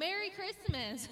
Merry 0.00 0.30
Christmas. 0.30 1.08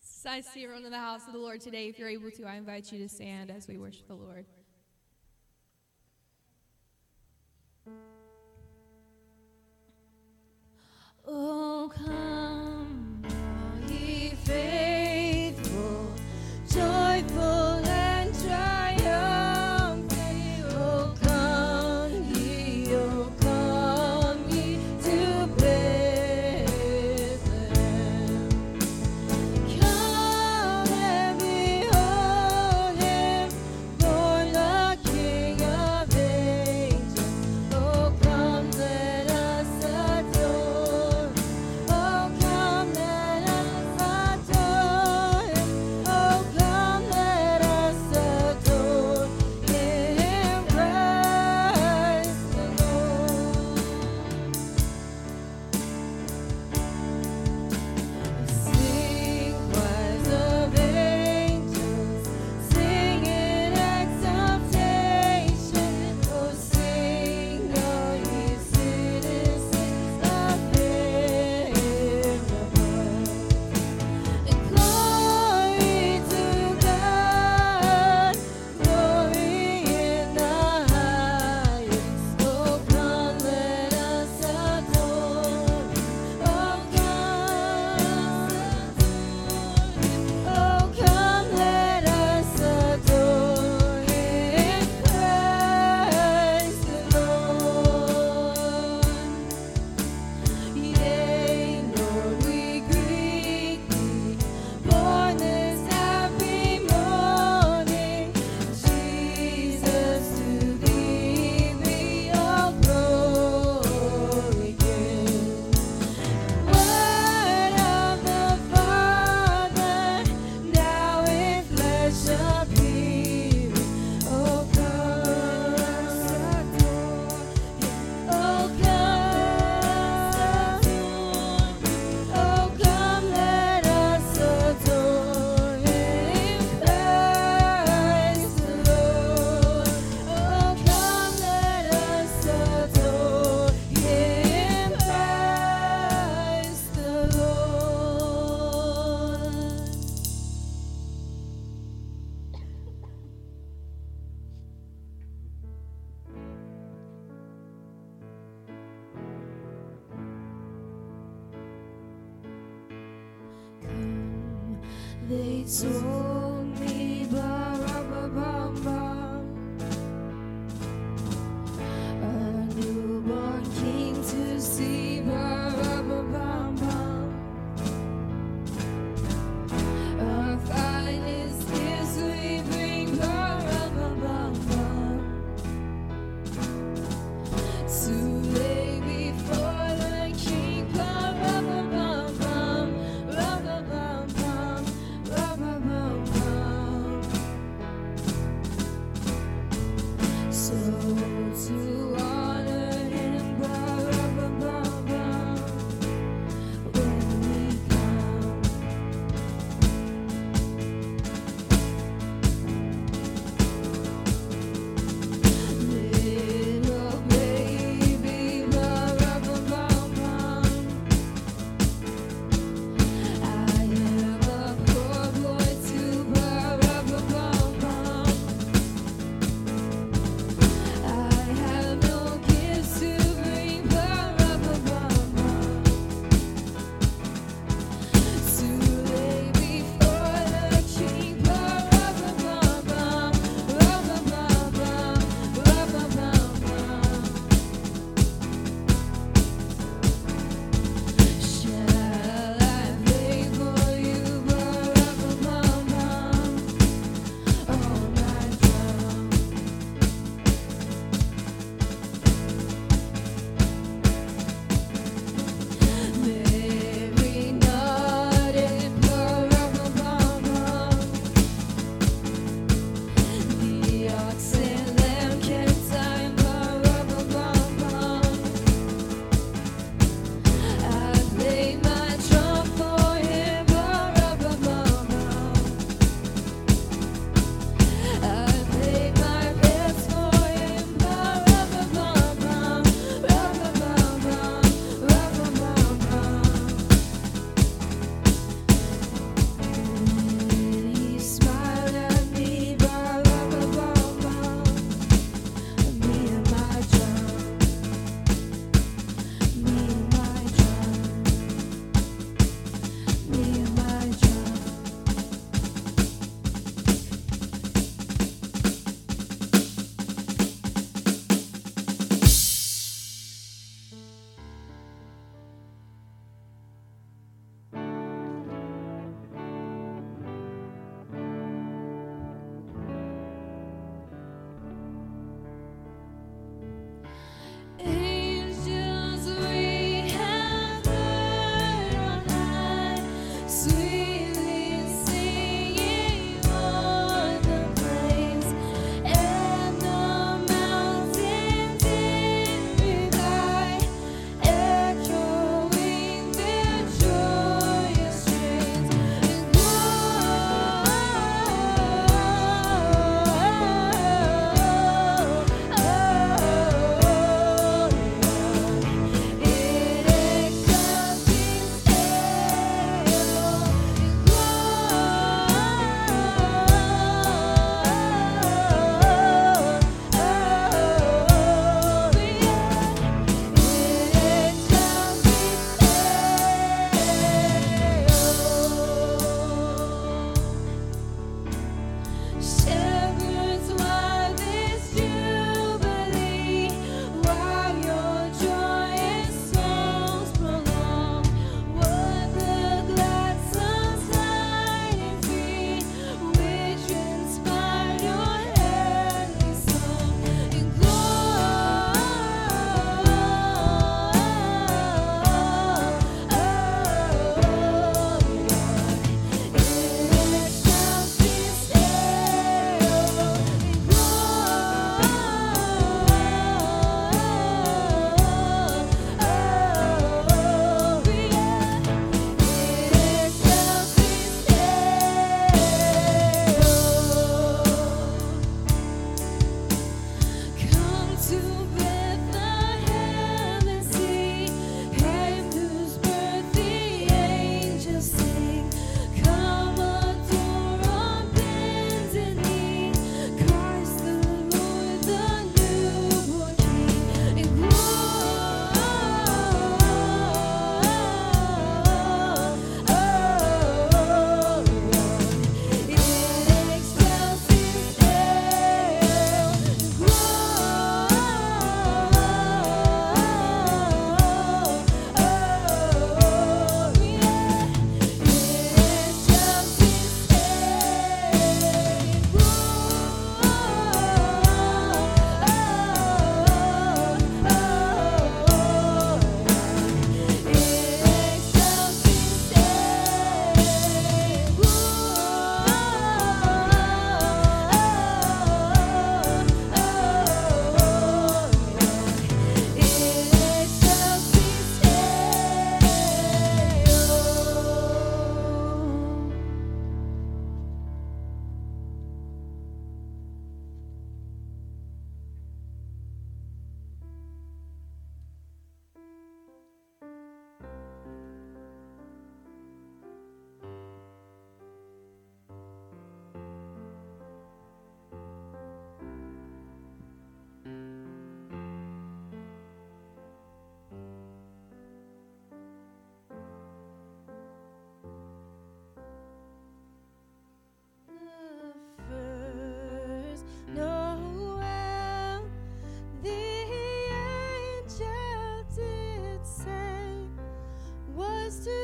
so 0.00 0.30
I 0.30 0.40
see 0.42 0.62
everyone 0.62 0.84
in 0.84 0.92
the 0.92 0.96
house 0.96 1.26
of 1.26 1.32
the 1.32 1.40
Lord 1.40 1.60
today. 1.60 1.88
If 1.88 1.98
you're 1.98 2.08
able 2.08 2.30
to, 2.30 2.44
I 2.44 2.54
invite 2.54 2.92
you 2.92 3.00
to 3.00 3.08
stand 3.08 3.50
as 3.50 3.66
we 3.66 3.78
worship 3.78 4.06
the 4.06 4.14
Lord. 4.14 4.46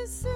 listen. 0.06 0.35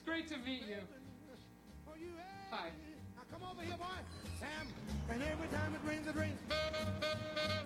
It's 0.00 0.08
great 0.08 0.28
to 0.28 0.38
meet 0.48 0.64
you. 0.66 0.80
Hi. 2.50 2.70
Now 3.16 3.22
come 3.30 3.42
over 3.52 3.60
here, 3.60 3.76
boy. 3.76 3.84
Sam. 4.40 4.66
And 5.10 5.22
every 5.22 5.48
time 5.48 5.74
it 5.74 5.80
rains, 5.86 6.06
it 6.08 6.16
rains. 6.16 6.40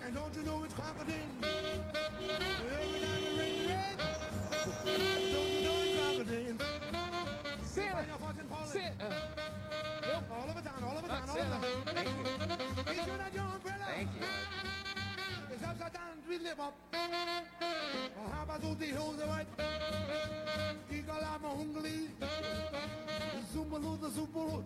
And 0.05 0.15
don't 0.17 0.35
you 0.35 0.43
know 0.43 0.65
it's 0.65 0.75
crocodile? 0.75 1.15
Every 1.15 1.55
time 3.07 3.23
it 3.23 3.39
rains, 3.39 3.71
it 3.71 3.79
rains. 3.79 4.03
Don't 4.67 5.47
you 5.47 5.63
know 5.63 5.79
it's 5.79 5.95
crocodile? 5.95 6.59
Santa! 7.63 8.19
Santa! 8.67 9.15
All 10.35 10.51
over 10.51 10.61
town, 10.61 10.83
all 10.83 10.99
over 10.99 11.07
town, 11.07 11.31
all 11.31 11.39
over 11.39 11.47
town. 11.47 11.63
Thank 11.95 12.09
you. 12.09 12.25
Make 12.85 12.99
sure 13.05 13.17
that 13.17 13.33
your 13.33 13.45
umbrella 13.45 13.87
Thank 13.95 14.09
you. 14.19 14.27
is 15.55 15.63
upside 15.63 15.93
down, 15.93 16.14
lip 16.29 16.59
up. 16.59 16.75
Och 18.17 18.31
här 18.35 18.47
bara 18.47 18.59
stod 18.59 18.83
i 18.83 18.87
huset, 18.87 19.29
vet. 19.29 19.49
Igala 20.91 21.39
med 21.43 21.51
hungrig. 21.51 22.11
Zumbalut 23.53 24.03
och 24.03 24.13
zumbalut. 24.13 24.65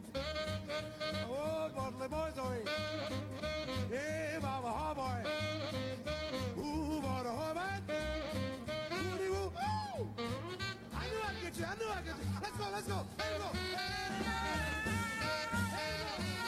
Oh, 1.28 1.68
bottle 1.74 2.08
boy, 2.08 2.32
sorry. 2.36 2.64
Hey, 3.90 4.40
Baba, 4.40 4.68
ha 4.68 4.94
boy. 4.94 5.24
Ooh, 6.56 7.00
what 7.02 7.26
a 7.26 7.30
hobbit. 7.30 7.82
Woody 8.90 9.28
woo. 9.28 9.46
Ooh! 9.46 10.08
I 10.92 11.06
knew 11.08 11.20
I'd 11.28 11.42
get 11.42 11.58
you, 11.58 11.64
I 11.64 11.74
knew 11.74 11.90
I'd 11.90 12.04
get 12.04 12.16
you. 12.18 12.26
Let's 12.42 12.56
go, 12.56 12.64
let's 12.72 12.88
go. 12.88 13.06
Here 13.18 13.32
we 13.32 13.38
go. 13.38 13.48
Thank 16.20 16.48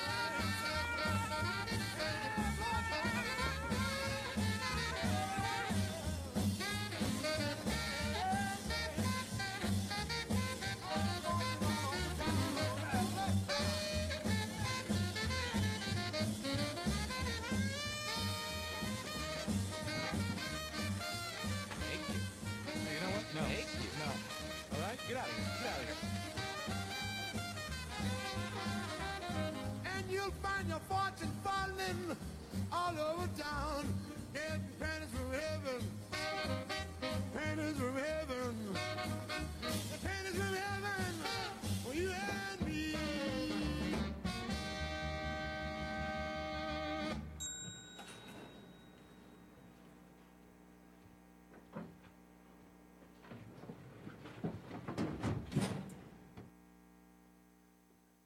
all 32.81 32.95
over 32.99 33.29
town. 33.39 33.95
Getting 34.33 34.65
pennies 34.79 35.11
from 35.13 35.31
heaven. 35.33 35.81
Pennies 37.35 37.77
from 37.77 37.95
heaven. 37.95 38.77
Pennies 40.03 40.35
from 40.35 40.55
heaven. 40.55 41.15
For 41.85 41.95
you 41.95 42.11
and 42.11 42.67
me. 42.67 42.95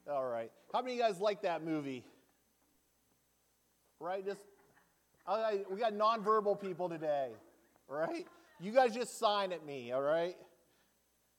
All 0.09 0.25
right. 0.25 0.51
How 0.71 0.81
many 0.81 0.93
of 0.93 0.97
you 0.97 1.03
guys 1.03 1.19
like 1.19 1.41
that 1.41 1.63
movie? 1.63 2.03
Right? 3.99 4.25
Just 4.25 4.41
we 5.71 5.79
got 5.79 5.93
nonverbal 5.93 6.59
people 6.59 6.89
today. 6.89 7.31
right? 7.87 8.27
You 8.59 8.71
guys 8.71 8.93
just 8.93 9.19
sign 9.19 9.51
at 9.51 9.65
me, 9.65 9.91
all 9.91 10.01
right? 10.01 10.35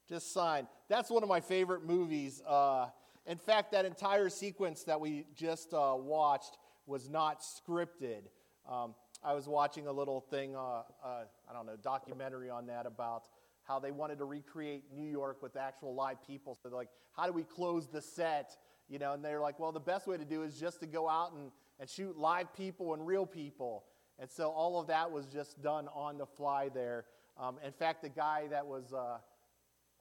Just 0.09 0.33
sign. 0.33 0.67
That's 0.89 1.11
one 1.11 1.23
of 1.23 1.29
my 1.29 1.41
favorite 1.41 1.85
movies. 1.85 2.43
Uh, 2.47 2.87
in 3.27 3.39
fact, 3.39 3.73
that 3.73 3.85
entire 3.85 4.29
sequence 4.29 4.85
that 4.85 5.01
we 5.01 5.27
just 5.35 5.75
uh, 5.75 5.95
watched 5.97 6.59
was 6.87 7.09
not 7.09 7.43
scripted. 7.43 8.23
Um, 8.71 8.95
I 9.25 9.35
was 9.35 9.49
watching 9.49 9.89
a 9.89 9.93
little 9.93 10.21
thing, 10.21 10.55
uh, 10.55 10.59
uh, 10.59 11.25
I 11.49 11.53
don't 11.53 11.67
know, 11.67 11.77
documentary 11.83 12.51
on 12.51 12.67
that 12.67 12.87
about 12.87 13.25
how 13.65 13.81
they 13.81 13.91
wanted 13.91 14.19
to 14.19 14.25
recreate 14.25 14.85
New 14.95 15.11
York 15.11 15.43
with 15.43 15.57
actual 15.57 15.95
live 15.95 16.25
people. 16.25 16.55
So 16.55 16.69
they're 16.69 16.79
like, 16.79 16.91
how 17.17 17.27
do 17.27 17.33
we 17.33 17.43
close 17.43 17.89
the 17.89 18.03
set? 18.03 18.57
You 18.89 19.01
know, 19.01 19.15
and 19.15 19.25
they're 19.25 19.41
like, 19.41 19.59
well, 19.59 19.73
the 19.73 19.81
best 19.81 20.07
way 20.07 20.17
to 20.17 20.25
do 20.25 20.43
is 20.43 20.61
just 20.61 20.79
to 20.81 20.87
go 20.87 21.09
out 21.09 21.33
and, 21.33 21.51
and 21.79 21.89
shoot 21.89 22.17
live 22.17 22.53
people 22.55 22.95
and 22.95 23.07
real 23.07 23.27
people. 23.27 23.85
And 24.19 24.31
so 24.31 24.51
all 24.51 24.81
of 24.81 24.87
that 24.87 25.11
was 25.11 25.27
just 25.27 25.61
done 25.63 25.89
on 25.95 26.19
the 26.19 26.27
fly 26.27 26.71
there. 26.73 27.05
Um, 27.39 27.57
in 27.65 27.73
fact, 27.73 28.03
the 28.03 28.09
guy 28.09 28.47
that 28.51 28.67
was, 28.67 28.93
uh, 28.93 29.19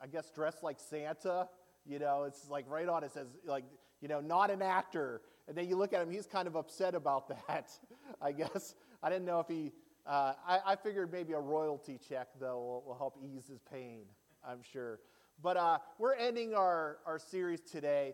I 0.02 0.08
guess, 0.08 0.30
dressed 0.30 0.64
like 0.64 0.80
Santa, 0.80 1.50
you 1.86 2.00
know, 2.00 2.24
it's 2.24 2.50
like 2.50 2.66
right 2.70 2.88
on 2.88 3.04
it 3.04 3.12
says, 3.12 3.28
like, 3.46 3.66
you 4.02 4.08
know, 4.08 4.22
not 4.22 4.50
an 4.52 4.62
actor. 4.62 5.22
And 5.48 5.58
then 5.58 5.68
you 5.68 5.76
look 5.76 5.94
at 5.94 6.02
him, 6.02 6.10
he's 6.10 6.26
kind 6.26 6.48
of 6.48 6.56
upset 6.56 6.96
about 6.96 7.28
that, 7.48 7.72
I 8.22 8.32
guess. 8.32 8.76
I 9.04 9.10
didn't 9.10 9.26
know 9.26 9.40
if 9.40 9.48
he, 9.48 9.72
uh, 10.06 10.34
I, 10.48 10.60
I 10.66 10.76
figured 10.76 11.12
maybe 11.12 11.34
a 11.34 11.40
royalty 11.40 12.00
check, 12.08 12.30
though, 12.40 12.58
will, 12.58 12.84
will 12.88 12.98
help 12.98 13.18
ease 13.22 13.48
his 13.48 13.60
pain, 13.60 14.04
I'm 14.48 14.62
sure. 14.62 15.00
But 15.42 15.58
uh, 15.58 15.80
we're 16.00 16.14
ending 16.14 16.54
our, 16.54 17.00
our 17.06 17.20
series 17.20 17.60
today. 17.60 18.14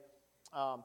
Um, 0.51 0.83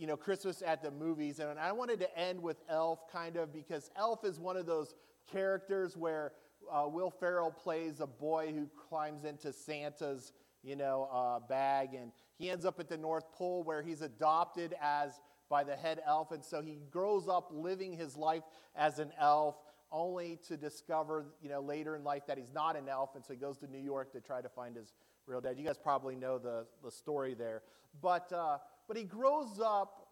you 0.00 0.06
know, 0.06 0.16
Christmas 0.16 0.62
at 0.66 0.82
the 0.82 0.90
movies. 0.90 1.40
And 1.40 1.58
I 1.58 1.72
wanted 1.72 2.00
to 2.00 2.18
end 2.18 2.42
with 2.42 2.56
Elf 2.70 3.00
kind 3.12 3.36
of 3.36 3.52
because 3.52 3.90
Elf 3.96 4.24
is 4.24 4.40
one 4.40 4.56
of 4.56 4.64
those 4.64 4.94
characters 5.30 5.94
where 5.94 6.32
uh, 6.72 6.88
Will 6.88 7.10
Ferrell 7.10 7.50
plays 7.50 8.00
a 8.00 8.06
boy 8.06 8.50
who 8.50 8.66
climbs 8.88 9.24
into 9.24 9.52
Santa's, 9.52 10.32
you 10.62 10.74
know, 10.74 11.06
uh, 11.12 11.46
bag. 11.46 11.92
And 11.92 12.12
he 12.38 12.48
ends 12.48 12.64
up 12.64 12.80
at 12.80 12.88
the 12.88 12.96
North 12.96 13.30
Pole 13.32 13.62
where 13.62 13.82
he's 13.82 14.00
adopted 14.00 14.74
as 14.80 15.20
by 15.50 15.64
the 15.64 15.76
head 15.76 16.00
elf. 16.06 16.32
And 16.32 16.42
so 16.42 16.62
he 16.62 16.78
grows 16.90 17.28
up 17.28 17.50
living 17.52 17.92
his 17.92 18.16
life 18.16 18.44
as 18.74 19.00
an 19.00 19.12
elf 19.20 19.56
only 19.92 20.38
to 20.48 20.56
discover, 20.56 21.26
you 21.42 21.50
know, 21.50 21.60
later 21.60 21.94
in 21.94 22.04
life 22.04 22.22
that 22.26 22.38
he's 22.38 22.54
not 22.54 22.74
an 22.74 22.88
elf. 22.88 23.16
And 23.16 23.24
so 23.24 23.34
he 23.34 23.38
goes 23.38 23.58
to 23.58 23.66
New 23.66 23.82
York 23.82 24.12
to 24.12 24.20
try 24.20 24.40
to 24.40 24.48
find 24.48 24.76
his 24.76 24.94
real 25.30 25.40
dad. 25.40 25.56
You 25.56 25.64
guys 25.64 25.78
probably 25.78 26.16
know 26.16 26.38
the, 26.38 26.66
the 26.82 26.90
story 26.90 27.34
there. 27.34 27.62
But, 28.02 28.32
uh, 28.32 28.58
but 28.88 28.96
he 28.96 29.04
grows 29.04 29.60
up 29.64 30.08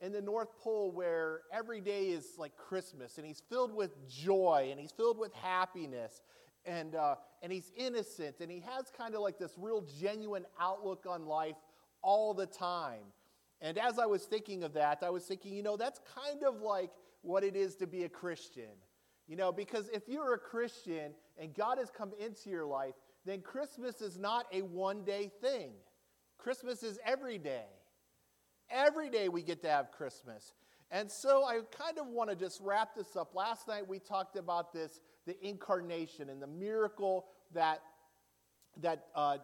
in 0.00 0.12
the 0.12 0.22
North 0.22 0.56
Pole 0.58 0.92
where 0.92 1.42
every 1.52 1.80
day 1.80 2.06
is 2.06 2.24
like 2.38 2.56
Christmas 2.56 3.18
and 3.18 3.26
he's 3.26 3.42
filled 3.50 3.74
with 3.74 4.08
joy 4.08 4.68
and 4.70 4.80
he's 4.80 4.92
filled 4.92 5.18
with 5.18 5.32
happiness 5.34 6.22
and, 6.64 6.94
uh, 6.94 7.16
and 7.42 7.52
he's 7.52 7.72
innocent 7.76 8.36
and 8.40 8.50
he 8.50 8.60
has 8.60 8.90
kind 8.96 9.14
of 9.14 9.20
like 9.20 9.38
this 9.38 9.52
real 9.58 9.84
genuine 10.00 10.46
outlook 10.58 11.04
on 11.08 11.26
life 11.26 11.56
all 12.02 12.32
the 12.32 12.46
time. 12.46 13.02
And 13.60 13.76
as 13.76 13.98
I 13.98 14.06
was 14.06 14.24
thinking 14.24 14.62
of 14.62 14.72
that, 14.74 15.02
I 15.02 15.10
was 15.10 15.24
thinking, 15.24 15.52
you 15.52 15.62
know, 15.62 15.76
that's 15.76 16.00
kind 16.14 16.44
of 16.44 16.62
like 16.62 16.90
what 17.22 17.44
it 17.44 17.56
is 17.56 17.76
to 17.76 17.86
be 17.86 18.04
a 18.04 18.08
Christian. 18.08 18.72
You 19.26 19.36
know, 19.36 19.52
because 19.52 19.88
if 19.92 20.08
you're 20.08 20.34
a 20.34 20.38
Christian 20.38 21.12
and 21.38 21.54
God 21.54 21.78
has 21.78 21.90
come 21.90 22.12
into 22.18 22.50
your 22.50 22.64
life, 22.64 22.94
then 23.24 23.40
Christmas 23.40 24.00
is 24.00 24.18
not 24.18 24.46
a 24.52 24.62
one 24.62 25.04
day 25.04 25.30
thing. 25.40 25.72
Christmas 26.38 26.82
is 26.82 26.98
every 27.04 27.38
day. 27.38 27.66
Every 28.70 29.10
day 29.10 29.28
we 29.28 29.42
get 29.42 29.62
to 29.62 29.68
have 29.68 29.90
Christmas. 29.90 30.54
And 30.90 31.10
so 31.10 31.44
I 31.44 31.60
kind 31.76 31.98
of 31.98 32.06
want 32.08 32.30
to 32.30 32.36
just 32.36 32.60
wrap 32.62 32.94
this 32.96 33.14
up. 33.16 33.34
Last 33.34 33.68
night 33.68 33.86
we 33.86 33.98
talked 33.98 34.36
about 34.36 34.72
this, 34.72 35.00
the 35.26 35.36
incarnation 35.46 36.30
and 36.30 36.42
the 36.42 36.46
miracle 36.46 37.26
that, 37.52 37.80
that 38.80 39.06
uh, 39.14 39.38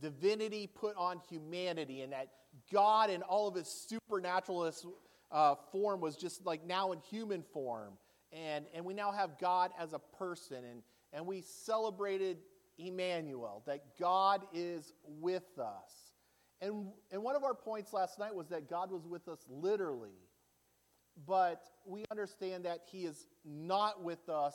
divinity 0.00 0.66
put 0.66 0.96
on 0.96 1.20
humanity, 1.28 2.02
and 2.02 2.12
that 2.12 2.28
God 2.72 3.10
in 3.10 3.22
all 3.22 3.48
of 3.48 3.54
his 3.54 3.68
supernaturalist 3.68 4.86
uh, 5.30 5.54
form 5.72 6.00
was 6.00 6.16
just 6.16 6.46
like 6.46 6.64
now 6.66 6.92
in 6.92 7.00
human 7.00 7.42
form. 7.42 7.94
And, 8.32 8.66
and 8.74 8.84
we 8.84 8.94
now 8.94 9.12
have 9.12 9.38
God 9.38 9.72
as 9.78 9.92
a 9.92 9.98
person. 9.98 10.64
And, 10.64 10.82
and 11.12 11.26
we 11.26 11.42
celebrated 11.42 12.38
Emmanuel, 12.78 13.62
that 13.66 13.98
God 13.98 14.46
is 14.52 14.92
with 15.04 15.58
us. 15.58 16.12
And, 16.60 16.86
and 17.12 17.22
one 17.22 17.36
of 17.36 17.44
our 17.44 17.54
points 17.54 17.92
last 17.92 18.18
night 18.18 18.34
was 18.34 18.48
that 18.48 18.68
God 18.68 18.90
was 18.90 19.06
with 19.06 19.28
us 19.28 19.44
literally, 19.48 20.18
but 21.26 21.62
we 21.84 22.04
understand 22.10 22.64
that 22.64 22.80
He 22.90 23.04
is 23.04 23.26
not 23.44 24.02
with 24.02 24.28
us 24.28 24.54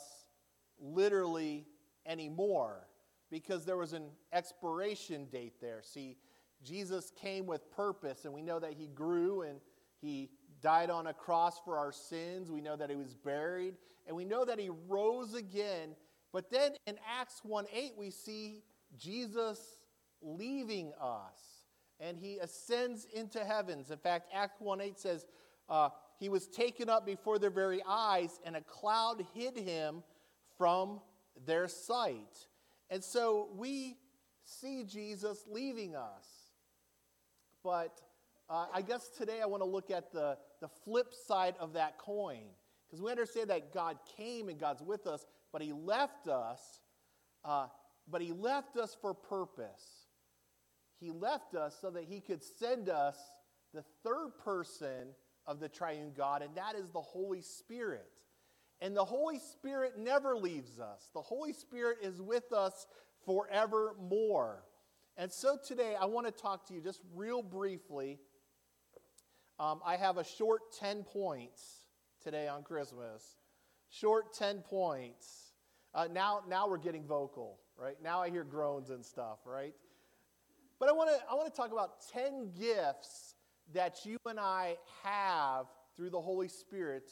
literally 0.78 1.66
anymore 2.06 2.88
because 3.30 3.64
there 3.64 3.76
was 3.76 3.92
an 3.92 4.10
expiration 4.32 5.26
date 5.26 5.54
there. 5.60 5.80
See, 5.82 6.16
Jesus 6.62 7.10
came 7.20 7.46
with 7.46 7.70
purpose, 7.70 8.24
and 8.24 8.34
we 8.34 8.42
know 8.42 8.58
that 8.58 8.74
He 8.74 8.86
grew 8.86 9.42
and 9.42 9.60
He 10.00 10.30
died 10.62 10.90
on 10.90 11.06
a 11.06 11.14
cross 11.14 11.60
for 11.64 11.78
our 11.78 11.92
sins. 11.92 12.50
We 12.50 12.60
know 12.60 12.76
that 12.76 12.90
He 12.90 12.96
was 12.96 13.14
buried, 13.14 13.74
and 14.06 14.16
we 14.16 14.24
know 14.24 14.44
that 14.44 14.58
He 14.58 14.70
rose 14.88 15.34
again. 15.34 15.94
But 16.34 16.50
then 16.50 16.72
in 16.88 16.96
Acts 17.08 17.40
1 17.44 17.66
8, 17.72 17.92
we 17.96 18.10
see 18.10 18.64
Jesus 18.98 19.78
leaving 20.20 20.92
us 21.00 21.54
and 22.00 22.18
he 22.18 22.38
ascends 22.38 23.06
into 23.14 23.44
heavens. 23.44 23.92
In 23.92 23.98
fact, 23.98 24.28
Acts 24.34 24.60
1 24.60 24.80
8 24.80 24.98
says, 24.98 25.26
uh, 25.68 25.90
He 26.18 26.28
was 26.28 26.48
taken 26.48 26.90
up 26.90 27.06
before 27.06 27.38
their 27.38 27.50
very 27.50 27.80
eyes, 27.86 28.40
and 28.44 28.56
a 28.56 28.60
cloud 28.62 29.24
hid 29.32 29.56
him 29.56 30.02
from 30.58 31.00
their 31.46 31.68
sight. 31.68 32.48
And 32.90 33.02
so 33.02 33.48
we 33.56 33.96
see 34.44 34.82
Jesus 34.82 35.44
leaving 35.48 35.94
us. 35.94 36.26
But 37.62 38.00
uh, 38.50 38.66
I 38.74 38.82
guess 38.82 39.08
today 39.08 39.40
I 39.40 39.46
want 39.46 39.62
to 39.62 39.68
look 39.68 39.92
at 39.92 40.12
the, 40.12 40.36
the 40.60 40.68
flip 40.84 41.14
side 41.14 41.54
of 41.60 41.74
that 41.74 41.96
coin. 41.98 42.42
Because 42.86 43.00
we 43.00 43.10
understand 43.10 43.50
that 43.50 43.72
God 43.72 43.98
came 44.16 44.48
and 44.48 44.58
God's 44.58 44.82
with 44.82 45.06
us, 45.06 45.24
but 45.54 45.62
He 45.62 45.72
left 45.72 46.26
us, 46.26 46.58
uh, 47.44 47.68
but 48.10 48.20
He 48.20 48.32
left 48.32 48.76
us 48.76 48.96
for 49.00 49.14
purpose. 49.14 50.08
He 50.98 51.10
left 51.10 51.54
us 51.54 51.78
so 51.80 51.90
that 51.92 52.02
He 52.02 52.20
could 52.20 52.42
send 52.42 52.88
us 52.88 53.16
the 53.72 53.84
third 54.02 54.32
person 54.44 55.14
of 55.46 55.60
the 55.60 55.68
triune 55.68 56.10
God, 56.16 56.42
and 56.42 56.56
that 56.56 56.74
is 56.74 56.88
the 56.90 57.00
Holy 57.00 57.40
Spirit. 57.40 58.10
And 58.80 58.96
the 58.96 59.04
Holy 59.04 59.38
Spirit 59.38 59.96
never 59.96 60.36
leaves 60.36 60.80
us, 60.80 61.08
the 61.14 61.22
Holy 61.22 61.52
Spirit 61.52 61.98
is 62.02 62.20
with 62.20 62.52
us 62.52 62.88
forevermore. 63.24 64.64
And 65.16 65.30
so 65.30 65.56
today, 65.64 65.94
I 65.94 66.06
want 66.06 66.26
to 66.26 66.32
talk 66.32 66.66
to 66.66 66.74
you 66.74 66.80
just 66.80 67.00
real 67.14 67.44
briefly. 67.44 68.18
Um, 69.60 69.80
I 69.86 69.98
have 69.98 70.18
a 70.18 70.24
short 70.24 70.72
10 70.80 71.04
points 71.04 71.62
today 72.24 72.48
on 72.48 72.64
Christmas. 72.64 73.36
Short 73.94 74.34
10 74.34 74.62
points. 74.62 75.43
Uh, 75.94 76.08
now, 76.12 76.40
now 76.48 76.68
we're 76.68 76.78
getting 76.78 77.04
vocal, 77.04 77.58
right? 77.78 77.96
Now 78.02 78.20
I 78.20 78.30
hear 78.30 78.44
groans 78.44 78.90
and 78.90 79.04
stuff, 79.04 79.38
right? 79.44 79.74
But 80.80 80.88
I 80.88 80.92
want 80.92 81.10
to 81.10 81.16
I 81.30 81.34
want 81.34 81.52
to 81.52 81.56
talk 81.56 81.72
about 81.72 82.02
10 82.12 82.50
gifts 82.58 83.34
that 83.72 84.04
you 84.04 84.18
and 84.26 84.40
I 84.40 84.76
have 85.02 85.66
through 85.96 86.10
the 86.10 86.20
Holy 86.20 86.48
Spirit 86.48 87.10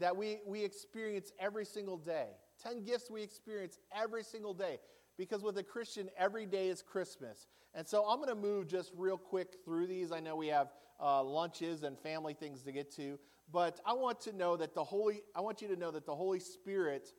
that 0.00 0.16
we, 0.16 0.38
we 0.46 0.64
experience 0.64 1.32
every 1.38 1.64
single 1.64 1.96
day. 1.96 2.28
10 2.62 2.84
gifts 2.84 3.10
we 3.10 3.22
experience 3.22 3.78
every 3.94 4.22
single 4.22 4.54
day. 4.54 4.78
Because 5.16 5.42
with 5.42 5.58
a 5.58 5.62
Christian, 5.62 6.08
every 6.16 6.46
day 6.46 6.68
is 6.68 6.82
Christmas. 6.82 7.46
And 7.74 7.86
so 7.86 8.04
I'm 8.08 8.16
going 8.16 8.28
to 8.28 8.34
move 8.34 8.68
just 8.68 8.92
real 8.96 9.18
quick 9.18 9.56
through 9.64 9.86
these. 9.86 10.12
I 10.12 10.20
know 10.20 10.36
we 10.36 10.48
have 10.48 10.68
uh, 11.00 11.22
lunches 11.22 11.82
and 11.82 11.98
family 11.98 12.34
things 12.34 12.62
to 12.62 12.72
get 12.72 12.94
to, 12.96 13.18
but 13.52 13.80
I 13.84 13.92
want 13.92 14.20
to 14.22 14.32
know 14.32 14.56
that 14.56 14.74
the 14.74 14.84
Holy, 14.84 15.22
I 15.34 15.40
want 15.40 15.62
you 15.62 15.68
to 15.68 15.76
know 15.76 15.90
that 15.90 16.06
the 16.06 16.14
Holy 16.14 16.40
Spirit, 16.40 17.12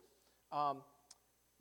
um, 0.51 0.81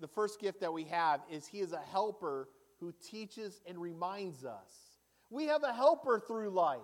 the 0.00 0.08
first 0.08 0.40
gift 0.40 0.60
that 0.60 0.72
we 0.72 0.84
have 0.84 1.20
is 1.30 1.46
He 1.46 1.60
is 1.60 1.72
a 1.72 1.80
helper 1.90 2.48
who 2.80 2.92
teaches 3.04 3.60
and 3.66 3.78
reminds 3.78 4.44
us. 4.44 4.98
We 5.30 5.44
have 5.46 5.62
a 5.62 5.72
helper 5.72 6.22
through 6.26 6.50
life. 6.50 6.80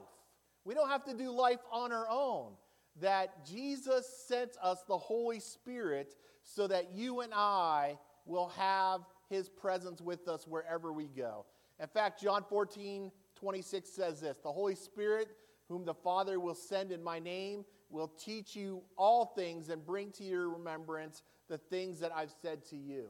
We 0.64 0.74
don't 0.74 0.88
have 0.88 1.04
to 1.04 1.14
do 1.14 1.30
life 1.30 1.60
on 1.70 1.92
our 1.92 2.08
own. 2.10 2.52
That 3.00 3.44
Jesus 3.46 4.08
sent 4.28 4.56
us 4.62 4.82
the 4.86 4.98
Holy 4.98 5.40
Spirit 5.40 6.14
so 6.42 6.66
that 6.68 6.92
you 6.92 7.20
and 7.20 7.32
I 7.34 7.98
will 8.26 8.48
have 8.48 9.00
his 9.28 9.48
presence 9.48 10.00
with 10.00 10.28
us 10.28 10.46
wherever 10.46 10.92
we 10.92 11.06
go. 11.06 11.46
In 11.80 11.88
fact, 11.88 12.22
John 12.22 12.44
14, 12.48 13.10
26 13.34 13.90
says 13.90 14.20
this 14.20 14.38
The 14.42 14.52
Holy 14.52 14.74
Spirit, 14.74 15.28
whom 15.68 15.84
the 15.84 15.94
Father 15.94 16.38
will 16.38 16.54
send 16.54 16.92
in 16.92 17.02
my 17.02 17.18
name, 17.18 17.64
will 17.90 18.08
teach 18.08 18.56
you 18.56 18.82
all 18.96 19.26
things 19.26 19.68
and 19.68 19.84
bring 19.84 20.10
to 20.12 20.24
your 20.24 20.50
remembrance 20.50 21.22
the 21.48 21.58
things 21.58 22.00
that 22.00 22.12
I've 22.14 22.32
said 22.42 22.64
to 22.66 22.76
you. 22.76 23.08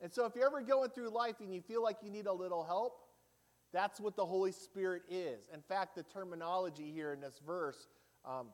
And 0.00 0.12
so, 0.12 0.26
if 0.26 0.34
you're 0.34 0.46
ever 0.46 0.60
going 0.60 0.90
through 0.90 1.10
life 1.10 1.36
and 1.40 1.54
you 1.54 1.62
feel 1.62 1.82
like 1.82 1.98
you 2.02 2.10
need 2.10 2.26
a 2.26 2.32
little 2.32 2.64
help, 2.64 2.98
that's 3.72 4.00
what 4.00 4.16
the 4.16 4.26
Holy 4.26 4.52
Spirit 4.52 5.02
is. 5.10 5.48
In 5.52 5.60
fact, 5.60 5.96
the 5.96 6.02
terminology 6.02 6.92
here 6.92 7.12
in 7.12 7.20
this 7.20 7.40
verse, 7.46 7.88
um, 8.24 8.48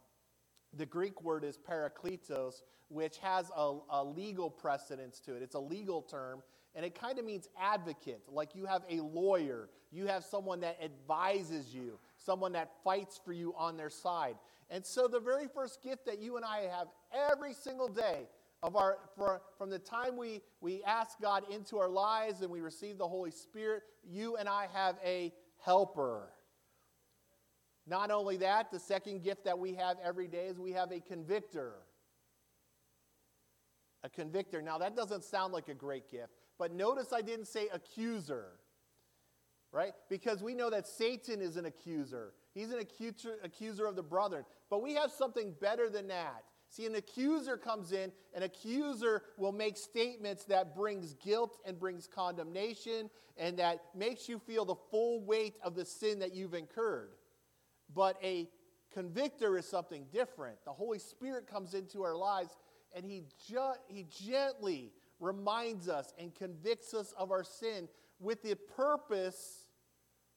the 0.77 0.87
Greek 0.87 1.23
word 1.23 1.45
is 1.45 1.59
parakletos, 1.59 2.63
which 2.89 3.19
has 3.19 3.51
a, 3.57 3.79
a 3.91 4.05
legal 4.05 4.51
precedence 4.51 5.21
to 5.21 5.35
it. 5.35 5.43
It's 5.43 5.55
a 5.55 5.61
legal 5.61 6.03
term, 6.03 6.43
and 6.75 6.85
it 6.85 6.95
kind 6.95 7.19
of 7.19 7.25
means 7.25 7.49
advocate, 7.61 8.23
like 8.29 8.55
you 8.55 8.65
have 8.65 8.83
a 8.89 9.01
lawyer, 9.01 9.69
you 9.91 10.07
have 10.07 10.25
someone 10.25 10.61
that 10.61 10.79
advises 10.83 11.75
you, 11.75 11.99
someone 12.17 12.53
that 12.53 12.73
fights 12.83 13.21
for 13.23 13.33
you 13.33 13.55
on 13.57 13.77
their 13.77 13.91
side. 13.91 14.37
And 14.71 14.85
so, 14.85 15.07
the 15.07 15.21
very 15.21 15.49
first 15.55 15.83
gift 15.83 16.07
that 16.07 16.19
you 16.19 16.37
and 16.37 16.45
I 16.45 16.61
have 16.63 16.89
every 17.13 17.53
single 17.53 17.89
day 17.89 18.27
of 18.63 18.77
our 18.77 18.99
for, 19.17 19.43
from 19.59 19.69
the 19.71 19.79
time 19.79 20.17
we, 20.17 20.41
we 20.61 20.83
ask 20.85 21.21
God 21.21 21.45
into 21.51 21.79
our 21.79 21.89
lives 21.89 22.41
and 22.41 22.51
we 22.51 22.61
receive 22.61 22.97
the 22.97 23.07
Holy 23.07 23.31
Spirit, 23.31 23.83
you 24.09 24.37
and 24.37 24.49
I 24.49 24.69
have 24.73 24.97
a 25.05 25.33
helper. 25.63 26.31
Not 27.87 28.11
only 28.11 28.37
that, 28.39 28.71
the 28.71 28.79
second 28.79 29.23
gift 29.23 29.45
that 29.45 29.59
we 29.59 29.75
have 29.75 29.97
every 30.03 30.29
day 30.29 30.47
is 30.47 30.59
we 30.59 30.73
have 30.73 30.93
a 30.93 31.01
convictor. 31.01 31.73
A 34.05 34.09
convictor. 34.09 34.63
Now, 34.63 34.79
that 34.79 34.95
doesn't 34.95 35.25
sound 35.25 35.53
like 35.53 35.69
a 35.69 35.75
great 35.75 36.11
gift, 36.11 36.42
but 36.62 36.72
notice 36.72 37.12
I 37.12 37.22
didn't 37.22 37.48
say 37.48 37.66
accuser, 37.72 38.53
right? 39.72 39.94
Because 40.09 40.44
we 40.44 40.55
know 40.55 40.70
that 40.70 40.87
Satan 40.87 41.40
is 41.40 41.57
an 41.57 41.66
accuser. 41.66 42.35
He's 42.55 42.70
an 42.70 42.79
accuser, 42.79 43.38
accuser 43.42 43.85
of 43.85 43.96
the 43.96 44.03
brethren. 44.05 44.44
But 44.70 44.81
we 44.81 44.94
have 44.94 45.11
something 45.11 45.57
better 45.61 45.90
than 45.90 46.07
that. 46.07 46.44
See, 46.68 46.87
an 46.87 46.94
accuser 46.94 47.57
comes 47.57 47.90
in, 47.90 48.12
an 48.33 48.44
accuser 48.44 49.22
will 49.37 49.51
make 49.51 49.77
statements 49.77 50.44
that 50.44 50.77
brings 50.77 51.14
guilt 51.14 51.59
and 51.66 51.81
brings 51.81 52.07
condemnation 52.07 53.11
and 53.37 53.59
that 53.59 53.81
makes 53.92 54.29
you 54.29 54.38
feel 54.38 54.64
the 54.64 54.77
full 54.92 55.20
weight 55.25 55.55
of 55.64 55.75
the 55.75 55.85
sin 55.85 56.20
that 56.20 56.33
you've 56.33 56.55
incurred. 56.55 57.16
But 57.92 58.18
a 58.22 58.48
convictor 58.94 59.59
is 59.59 59.66
something 59.66 60.07
different. 60.12 60.59
The 60.64 60.70
Holy 60.70 61.01
Spirit 61.01 61.48
comes 61.48 61.75
into 61.75 62.05
our 62.05 62.14
lives 62.14 62.57
and 62.94 63.05
he, 63.05 63.25
ju- 63.48 63.75
he 63.88 64.05
gently 64.05 64.92
reminds 65.23 65.89
us 65.89 66.13
and 66.19 66.35
convicts 66.35 66.93
us 66.93 67.15
of 67.17 67.31
our 67.31 67.45
sin 67.45 67.89
with 68.19 68.43
the 68.43 68.57
purpose 68.77 69.69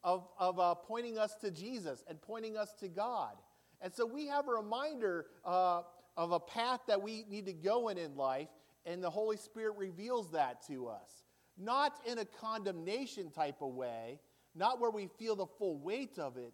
of, 0.04 0.28
of 0.38 0.60
uh, 0.60 0.76
pointing 0.76 1.17
us 1.17 1.36
to 1.41 1.50
Jesus 1.52 2.04
and 2.08 2.21
pointing 2.21 2.56
us 2.56 2.74
to 2.80 2.88
God. 2.88 3.34
And 3.82 3.91
so 3.93 4.06
we 4.06 4.28
have 4.28 4.48
a 4.48 4.52
reminder 4.52 5.26
uh, 5.43 5.82
of 6.15 6.32
a 6.32 6.39
path 6.39 6.82
that 6.88 7.02
we 7.02 7.26
need 7.30 7.48
to 7.48 7.54
go 7.54 7.89
in 7.89 7.98
in 7.98 8.15
life, 8.15 8.48
and 8.86 9.04
the 9.04 9.10
Holy 9.10 9.38
Spirit 9.38 9.76
reveals 9.78 10.32
that 10.32 10.65
to 10.67 10.88
us. 10.88 11.26
Not 11.58 11.93
in 12.06 12.19
a 12.19 12.26
condemnation 12.26 13.32
type 13.32 13.62
of 13.62 13.74
way, 13.74 14.19
not 14.54 14.80
where 14.80 14.91
we 14.91 15.08
feel 15.08 15.36
the 15.36 15.45
full 15.45 15.80
weight 15.80 16.19
of 16.19 16.38
it, 16.38 16.54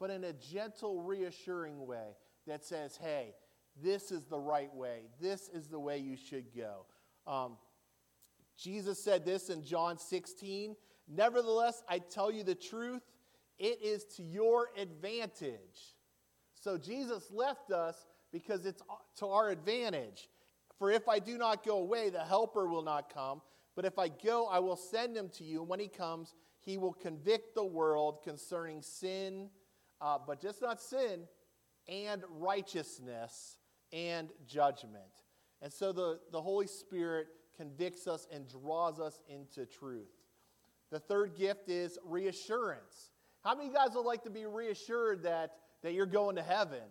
but 0.00 0.10
in 0.10 0.24
a 0.24 0.32
gentle, 0.32 1.02
reassuring 1.02 1.86
way 1.86 2.16
that 2.46 2.64
says, 2.64 2.96
hey, 2.96 3.34
this 3.82 4.10
is 4.10 4.24
the 4.24 4.38
right 4.38 4.74
way. 4.74 5.02
This 5.20 5.48
is 5.48 5.68
the 5.68 5.78
way 5.78 5.98
you 5.98 6.16
should 6.16 6.46
go. 6.56 6.86
Um, 7.28 7.58
Jesus 8.56 9.02
said 9.02 9.24
this 9.24 9.50
in 9.50 9.62
John 9.62 9.98
16 9.98 10.74
Nevertheless, 11.10 11.82
I 11.88 12.00
tell 12.00 12.30
you 12.30 12.44
the 12.44 12.54
truth, 12.54 13.02
it 13.58 13.80
is 13.82 14.04
to 14.16 14.22
your 14.22 14.68
advantage. 14.76 15.96
So 16.54 16.76
Jesus 16.76 17.30
left 17.32 17.70
us 17.70 18.06
because 18.30 18.66
it's 18.66 18.82
to 19.16 19.26
our 19.26 19.48
advantage. 19.48 20.28
For 20.78 20.90
if 20.90 21.08
I 21.08 21.18
do 21.18 21.38
not 21.38 21.64
go 21.64 21.78
away, 21.78 22.10
the 22.10 22.20
Helper 22.20 22.66
will 22.66 22.82
not 22.82 23.12
come. 23.12 23.40
But 23.74 23.84
if 23.84 23.98
I 23.98 24.08
go, 24.08 24.46
I 24.46 24.58
will 24.58 24.76
send 24.76 25.16
him 25.16 25.30
to 25.30 25.44
you. 25.44 25.60
And 25.60 25.68
when 25.68 25.80
he 25.80 25.88
comes, 25.88 26.34
he 26.60 26.76
will 26.76 26.92
convict 26.92 27.54
the 27.54 27.64
world 27.64 28.20
concerning 28.22 28.82
sin, 28.82 29.48
uh, 30.00 30.18
but 30.24 30.40
just 30.40 30.60
not 30.60 30.80
sin, 30.80 31.20
and 31.88 32.22
righteousness 32.28 33.56
and 33.92 34.28
judgment. 34.46 35.04
And 35.62 35.72
so 35.72 35.92
the, 35.92 36.20
the 36.32 36.40
Holy 36.40 36.66
Spirit 36.66 37.28
convicts 37.56 38.06
us 38.06 38.26
and 38.32 38.48
draws 38.48 39.00
us 39.00 39.20
into 39.28 39.66
truth. 39.66 40.08
The 40.90 41.00
third 41.00 41.36
gift 41.36 41.68
is 41.68 41.98
reassurance. 42.04 43.10
How 43.44 43.54
many 43.54 43.70
guys 43.72 43.90
would 43.94 44.06
like 44.06 44.24
to 44.24 44.30
be 44.30 44.46
reassured 44.46 45.24
that, 45.24 45.52
that 45.82 45.92
you're 45.92 46.06
going 46.06 46.36
to 46.36 46.42
heaven? 46.42 46.82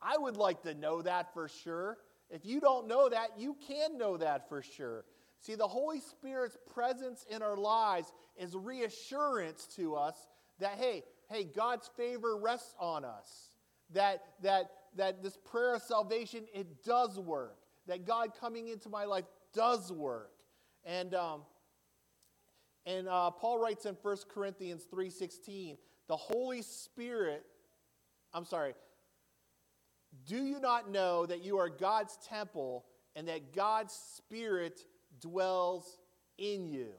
I 0.00 0.18
would 0.18 0.36
like 0.36 0.62
to 0.62 0.74
know 0.74 1.02
that 1.02 1.32
for 1.32 1.48
sure. 1.48 1.98
If 2.28 2.44
you 2.44 2.60
don't 2.60 2.88
know 2.88 3.08
that, 3.08 3.38
you 3.38 3.56
can 3.66 3.98
know 3.98 4.16
that 4.16 4.48
for 4.48 4.62
sure. 4.62 5.04
See, 5.38 5.54
the 5.54 5.66
Holy 5.68 6.00
Spirit's 6.00 6.56
presence 6.72 7.26
in 7.30 7.42
our 7.42 7.56
lives 7.56 8.12
is 8.36 8.54
reassurance 8.56 9.66
to 9.76 9.96
us 9.96 10.16
that, 10.60 10.78
hey, 10.78 11.02
hey, 11.28 11.44
God's 11.44 11.90
favor 11.96 12.36
rests 12.36 12.74
on 12.78 13.04
us. 13.04 13.50
That, 13.92 14.22
that, 14.42 14.70
that 14.96 15.22
this 15.22 15.36
prayer 15.36 15.74
of 15.74 15.82
salvation, 15.82 16.44
it 16.54 16.84
does 16.84 17.18
work. 17.18 17.58
That 17.92 18.06
God 18.06 18.30
coming 18.40 18.68
into 18.68 18.88
my 18.88 19.04
life 19.04 19.26
does 19.52 19.92
work. 19.92 20.32
And, 20.82 21.14
um, 21.14 21.42
and 22.86 23.06
uh, 23.06 23.30
Paul 23.32 23.58
writes 23.58 23.84
in 23.84 23.98
1 24.00 24.16
Corinthians 24.32 24.86
3.16, 24.90 25.76
the 26.08 26.16
Holy 26.16 26.62
Spirit, 26.62 27.44
I'm 28.32 28.46
sorry, 28.46 28.72
do 30.26 30.42
you 30.42 30.58
not 30.58 30.90
know 30.90 31.26
that 31.26 31.44
you 31.44 31.58
are 31.58 31.68
God's 31.68 32.16
temple 32.26 32.86
and 33.14 33.28
that 33.28 33.52
God's 33.52 33.92
Spirit 33.92 34.80
dwells 35.20 35.98
in 36.38 36.66
you? 36.66 36.94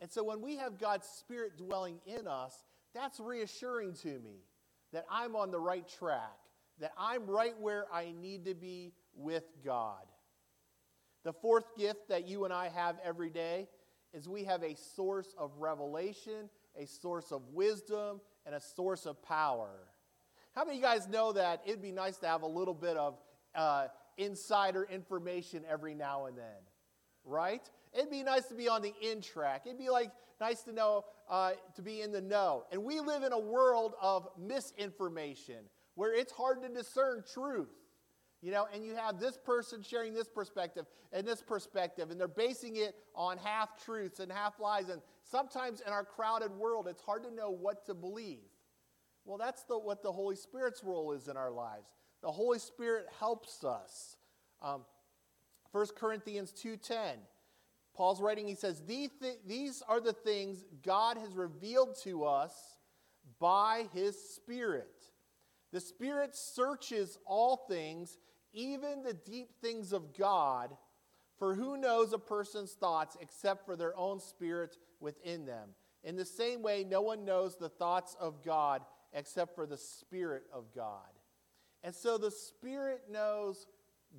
And 0.00 0.08
so 0.08 0.22
when 0.22 0.40
we 0.40 0.54
have 0.54 0.78
God's 0.78 1.08
Spirit 1.08 1.58
dwelling 1.58 1.98
in 2.06 2.28
us, 2.28 2.62
that's 2.94 3.18
reassuring 3.18 3.94
to 3.94 4.20
me 4.20 4.44
that 4.92 5.04
I'm 5.10 5.34
on 5.34 5.50
the 5.50 5.58
right 5.58 5.88
track, 5.98 6.38
that 6.78 6.92
I'm 6.96 7.26
right 7.26 7.58
where 7.58 7.86
I 7.92 8.12
need 8.12 8.44
to 8.44 8.54
be 8.54 8.92
with 9.16 9.42
God. 9.64 10.06
The 11.24 11.32
fourth 11.32 11.76
gift 11.76 12.08
that 12.08 12.26
you 12.26 12.44
and 12.44 12.52
I 12.52 12.68
have 12.68 12.96
every 13.04 13.30
day 13.30 13.68
is 14.12 14.28
we 14.28 14.44
have 14.44 14.62
a 14.62 14.74
source 14.76 15.34
of 15.38 15.50
revelation, 15.58 16.50
a 16.76 16.86
source 16.86 17.32
of 17.32 17.42
wisdom, 17.52 18.20
and 18.44 18.54
a 18.54 18.60
source 18.60 19.06
of 19.06 19.22
power. 19.22 19.70
How 20.54 20.64
many 20.64 20.78
of 20.78 20.82
you 20.82 20.86
guys 20.86 21.08
know 21.08 21.32
that 21.32 21.62
it'd 21.64 21.80
be 21.80 21.92
nice 21.92 22.18
to 22.18 22.26
have 22.26 22.42
a 22.42 22.46
little 22.46 22.74
bit 22.74 22.96
of 22.96 23.18
uh, 23.54 23.86
insider 24.18 24.86
information 24.90 25.62
every 25.68 25.94
now 25.94 26.26
and 26.26 26.36
then? 26.36 26.44
Right? 27.24 27.62
It'd 27.94 28.10
be 28.10 28.22
nice 28.22 28.46
to 28.46 28.54
be 28.54 28.68
on 28.68 28.82
the 28.82 28.92
in 29.00 29.22
track. 29.22 29.62
It'd 29.64 29.78
be 29.78 29.90
like 29.90 30.10
nice 30.40 30.62
to 30.62 30.72
know 30.72 31.04
uh, 31.30 31.52
to 31.76 31.82
be 31.82 32.02
in 32.02 32.10
the 32.10 32.20
know. 32.20 32.64
And 32.72 32.84
we 32.84 33.00
live 33.00 33.22
in 33.22 33.32
a 33.32 33.38
world 33.38 33.94
of 34.02 34.28
misinformation 34.38 35.64
where 35.94 36.14
it's 36.14 36.32
hard 36.32 36.62
to 36.62 36.68
discern 36.68 37.22
truth. 37.32 37.68
You 38.42 38.50
know, 38.50 38.66
and 38.74 38.84
you 38.84 38.96
have 38.96 39.20
this 39.20 39.38
person 39.38 39.82
sharing 39.82 40.14
this 40.14 40.28
perspective 40.28 40.86
and 41.12 41.26
this 41.26 41.40
perspective, 41.40 42.10
and 42.10 42.18
they're 42.18 42.26
basing 42.26 42.76
it 42.76 42.96
on 43.14 43.38
half 43.38 43.82
truths 43.84 44.18
and 44.18 44.32
half 44.32 44.58
lies. 44.58 44.88
And 44.88 45.00
sometimes 45.22 45.80
in 45.80 45.92
our 45.92 46.04
crowded 46.04 46.50
world, 46.50 46.88
it's 46.88 47.00
hard 47.00 47.22
to 47.22 47.32
know 47.32 47.50
what 47.50 47.86
to 47.86 47.94
believe. 47.94 48.40
Well, 49.24 49.38
that's 49.38 49.62
the, 49.62 49.78
what 49.78 50.02
the 50.02 50.10
Holy 50.10 50.34
Spirit's 50.34 50.82
role 50.82 51.12
is 51.12 51.28
in 51.28 51.36
our 51.36 51.52
lives. 51.52 51.86
The 52.22 52.32
Holy 52.32 52.58
Spirit 52.58 53.06
helps 53.20 53.62
us. 53.62 54.16
Um, 54.60 54.82
1 55.70 55.86
Corinthians 55.96 56.52
2.10, 56.52 57.14
Paul's 57.94 58.20
writing, 58.20 58.48
he 58.48 58.54
says, 58.54 58.82
these, 58.86 59.10
th- 59.20 59.38
these 59.46 59.82
are 59.88 60.00
the 60.00 60.12
things 60.12 60.64
God 60.82 61.16
has 61.16 61.34
revealed 61.34 61.96
to 62.02 62.24
us 62.24 62.54
by 63.38 63.86
his 63.94 64.16
Spirit. 64.20 65.06
The 65.72 65.80
Spirit 65.80 66.36
searches 66.36 67.18
all 67.24 67.56
things, 67.68 68.18
even 68.52 69.02
the 69.02 69.14
deep 69.14 69.50
things 69.60 69.92
of 69.92 70.16
God, 70.16 70.76
for 71.38 71.54
who 71.54 71.76
knows 71.76 72.12
a 72.12 72.18
person's 72.18 72.72
thoughts 72.72 73.16
except 73.20 73.66
for 73.66 73.76
their 73.76 73.96
own 73.96 74.20
spirit 74.20 74.76
within 75.00 75.44
them? 75.46 75.70
In 76.04 76.16
the 76.16 76.24
same 76.24 76.62
way, 76.62 76.84
no 76.84 77.00
one 77.00 77.24
knows 77.24 77.56
the 77.56 77.68
thoughts 77.68 78.16
of 78.20 78.42
God 78.42 78.82
except 79.12 79.54
for 79.54 79.66
the 79.66 79.76
Spirit 79.76 80.44
of 80.52 80.74
God. 80.74 81.08
And 81.84 81.94
so 81.94 82.18
the 82.18 82.30
Spirit 82.30 83.04
knows 83.10 83.66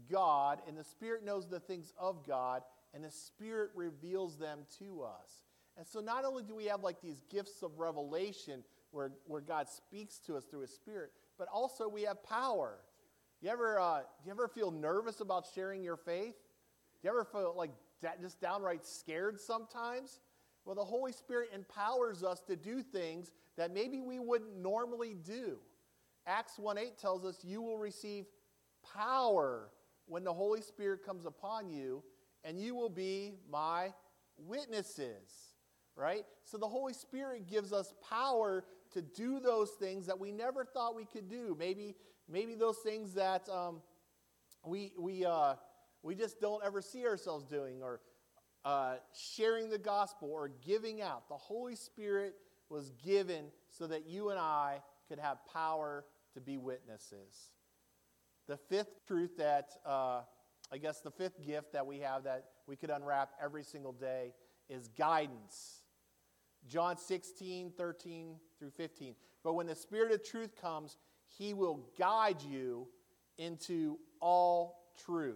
God, 0.09 0.61
and 0.67 0.77
the 0.77 0.83
Spirit 0.83 1.25
knows 1.25 1.47
the 1.47 1.59
things 1.59 1.93
of 1.97 2.25
God, 2.25 2.63
and 2.93 3.03
the 3.03 3.11
Spirit 3.11 3.71
reveals 3.75 4.37
them 4.37 4.59
to 4.79 5.03
us. 5.03 5.43
And 5.77 5.87
so 5.87 5.99
not 5.99 6.25
only 6.25 6.43
do 6.43 6.55
we 6.55 6.65
have 6.65 6.83
like 6.83 7.01
these 7.01 7.21
gifts 7.29 7.63
of 7.63 7.79
revelation, 7.79 8.63
where, 8.91 9.11
where 9.25 9.41
God 9.41 9.67
speaks 9.67 10.19
to 10.19 10.37
us 10.37 10.45
through 10.45 10.61
His 10.61 10.73
Spirit, 10.73 11.11
but 11.37 11.47
also 11.51 11.87
we 11.89 12.03
have 12.03 12.23
power. 12.23 12.77
You 13.43 13.49
ever, 13.49 13.77
uh, 13.77 13.97
do 13.99 14.27
you 14.27 14.31
ever 14.31 14.47
feel 14.47 14.71
nervous 14.71 15.19
about 15.19 15.45
sharing 15.53 15.83
your 15.83 15.97
faith? 15.97 16.37
Do 17.01 17.03
you 17.03 17.09
ever 17.09 17.25
feel 17.25 17.53
like 17.57 17.71
just 18.21 18.39
downright 18.39 18.85
scared 18.85 19.37
sometimes? 19.37 20.21
Well, 20.63 20.75
the 20.75 20.85
Holy 20.85 21.11
Spirit 21.11 21.49
empowers 21.53 22.23
us 22.23 22.39
to 22.47 22.55
do 22.55 22.81
things 22.81 23.33
that 23.57 23.73
maybe 23.73 23.99
we 23.99 24.17
wouldn't 24.17 24.55
normally 24.55 25.13
do. 25.13 25.57
Acts 26.25 26.57
1 26.57 26.77
8 26.77 26.97
tells 26.97 27.25
us, 27.25 27.43
You 27.43 27.61
will 27.61 27.77
receive 27.77 28.27
power 28.95 29.71
when 30.05 30.23
the 30.23 30.31
Holy 30.31 30.61
Spirit 30.61 31.05
comes 31.05 31.25
upon 31.25 31.69
you, 31.69 32.01
and 32.45 32.57
you 32.57 32.75
will 32.75 32.89
be 32.89 33.33
my 33.51 33.91
witnesses. 34.37 35.55
Right? 35.97 36.23
So 36.45 36.57
the 36.57 36.69
Holy 36.69 36.93
Spirit 36.93 37.49
gives 37.49 37.73
us 37.73 37.93
power 38.09 38.63
to 38.93 39.01
do 39.01 39.41
those 39.41 39.71
things 39.71 40.05
that 40.05 40.17
we 40.17 40.31
never 40.31 40.63
thought 40.63 40.95
we 40.95 41.05
could 41.05 41.29
do. 41.29 41.57
Maybe, 41.59 41.95
maybe 42.33 42.55
those 42.55 42.79
things 42.79 43.13
that 43.13 43.47
um, 43.47 43.79
we, 44.65 44.91
we, 44.97 45.23
uh, 45.23 45.53
we 46.01 46.15
just 46.15 46.41
don't 46.41 46.63
ever 46.65 46.81
see 46.81 47.05
ourselves 47.05 47.45
doing, 47.45 47.83
or 47.83 48.01
uh, 48.65 48.95
sharing 49.13 49.69
the 49.69 49.77
gospel, 49.77 50.29
or 50.31 50.49
giving 50.65 50.99
out. 50.99 51.29
The 51.29 51.37
Holy 51.37 51.75
Spirit 51.75 52.33
was 52.69 52.91
given 53.05 53.45
so 53.69 53.85
that 53.85 54.07
you 54.07 54.31
and 54.31 54.39
I 54.39 54.81
could 55.07 55.19
have 55.19 55.37
power 55.53 56.05
to 56.33 56.41
be 56.41 56.57
witnesses. 56.57 57.51
The 58.47 58.57
fifth 58.57 59.05
truth 59.07 59.37
that, 59.37 59.69
uh, 59.85 60.21
I 60.71 60.77
guess, 60.81 61.01
the 61.01 61.11
fifth 61.11 61.45
gift 61.45 61.71
that 61.73 61.85
we 61.85 61.99
have 61.99 62.23
that 62.23 62.45
we 62.67 62.75
could 62.75 62.89
unwrap 62.89 63.29
every 63.41 63.63
single 63.63 63.93
day 63.93 64.33
is 64.69 64.87
guidance. 64.97 65.83
John 66.67 66.97
16, 66.97 67.73
13 67.77 68.35
through 68.57 68.71
15. 68.71 69.15
But 69.43 69.53
when 69.53 69.67
the 69.67 69.75
Spirit 69.75 70.13
of 70.13 70.23
truth 70.23 70.55
comes, 70.59 70.97
he 71.37 71.53
will 71.53 71.81
guide 71.97 72.41
you 72.41 72.87
into 73.37 73.97
all 74.19 74.91
truth. 75.05 75.35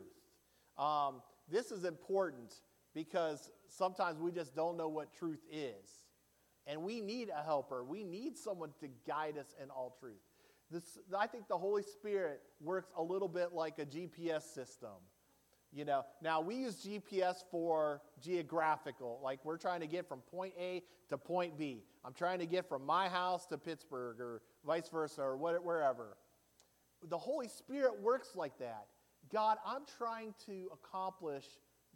Um, 0.78 1.22
this 1.50 1.72
is 1.72 1.84
important 1.86 2.54
because 2.94 3.52
sometimes 3.70 4.20
we 4.20 4.32
just 4.32 4.56
don't 4.56 4.78
know 4.78 4.90
what 4.90 5.14
truth 5.14 5.44
is. 5.52 6.06
And 6.66 6.84
we 6.84 7.00
need 7.00 7.30
a 7.30 7.44
helper. 7.44 7.84
We 7.84 8.04
need 8.04 8.38
someone 8.38 8.72
to 8.82 8.90
guide 9.08 9.38
us 9.38 9.56
in 9.62 9.70
all 9.70 9.96
truth. 10.00 10.20
This, 10.70 10.98
I 11.18 11.28
think 11.28 11.48
the 11.48 11.58
Holy 11.58 11.84
Spirit 11.84 12.42
works 12.60 12.92
a 12.98 13.02
little 13.02 13.30
bit 13.30 13.54
like 13.54 13.80
a 13.80 13.86
GPS 13.86 14.44
system. 14.54 14.90
You 15.78 15.86
know, 15.86 16.06
now 16.24 16.42
we 16.42 16.56
use 16.56 16.84
GPS 16.84 17.44
for 17.52 18.02
geographical, 18.20 19.20
like 19.24 19.46
we're 19.46 19.60
trying 19.60 19.82
to 19.82 19.86
get 19.86 20.10
from 20.10 20.22
point 20.22 20.56
A 20.60 20.82
to 21.10 21.20
point 21.20 21.56
B. 21.56 21.84
I'm 22.04 22.14
trying 22.14 22.40
to 22.40 22.48
get 22.48 22.68
from 22.68 22.84
my 22.84 23.08
house 23.08 23.46
to 23.46 23.60
Pittsburgh 23.60 24.20
or 24.20 24.42
vice 24.66 24.90
versa 24.90 25.22
or 25.22 25.38
wherever. 25.38 26.18
The 27.08 27.18
Holy 27.20 27.48
Spirit 27.48 28.02
works 28.02 28.30
like 28.34 28.58
that. 28.58 28.88
God, 29.32 29.60
I'm 29.68 29.84
trying 30.00 30.34
to 30.48 30.68
accomplish 30.74 31.46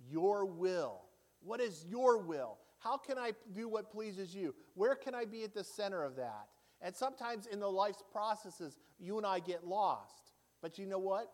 your 0.07 0.45
will. 0.45 1.01
What 1.41 1.59
is 1.59 1.83
your 1.89 2.19
will? 2.19 2.59
How 2.77 2.97
can 2.97 3.17
I 3.17 3.31
do 3.51 3.67
what 3.67 3.91
pleases 3.91 4.35
you? 4.35 4.53
Where 4.75 4.93
can 4.93 5.15
I 5.15 5.25
be 5.25 5.43
at 5.43 5.55
the 5.55 5.63
center 5.63 6.03
of 6.03 6.15
that? 6.17 6.49
And 6.81 6.95
sometimes 6.95 7.47
in 7.47 7.59
the 7.59 7.71
life's 7.71 8.03
processes, 8.11 8.77
you 8.99 9.17
and 9.17 9.25
I 9.25 9.39
get 9.39 9.65
lost. 9.65 10.33
But 10.61 10.77
you 10.77 10.85
know 10.85 10.99
what? 10.99 11.31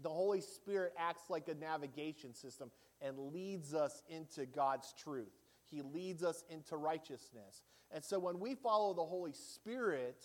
The 0.00 0.08
Holy 0.08 0.40
Spirit 0.40 0.94
acts 0.98 1.28
like 1.28 1.48
a 1.48 1.54
navigation 1.54 2.34
system 2.34 2.70
and 3.00 3.18
leads 3.32 3.74
us 3.74 4.02
into 4.08 4.46
God's 4.46 4.94
truth. 4.96 5.32
He 5.70 5.82
leads 5.82 6.22
us 6.22 6.44
into 6.48 6.76
righteousness. 6.76 7.62
And 7.90 8.02
so 8.02 8.18
when 8.18 8.40
we 8.40 8.54
follow 8.54 8.94
the 8.94 9.04
Holy 9.04 9.32
Spirit, 9.32 10.24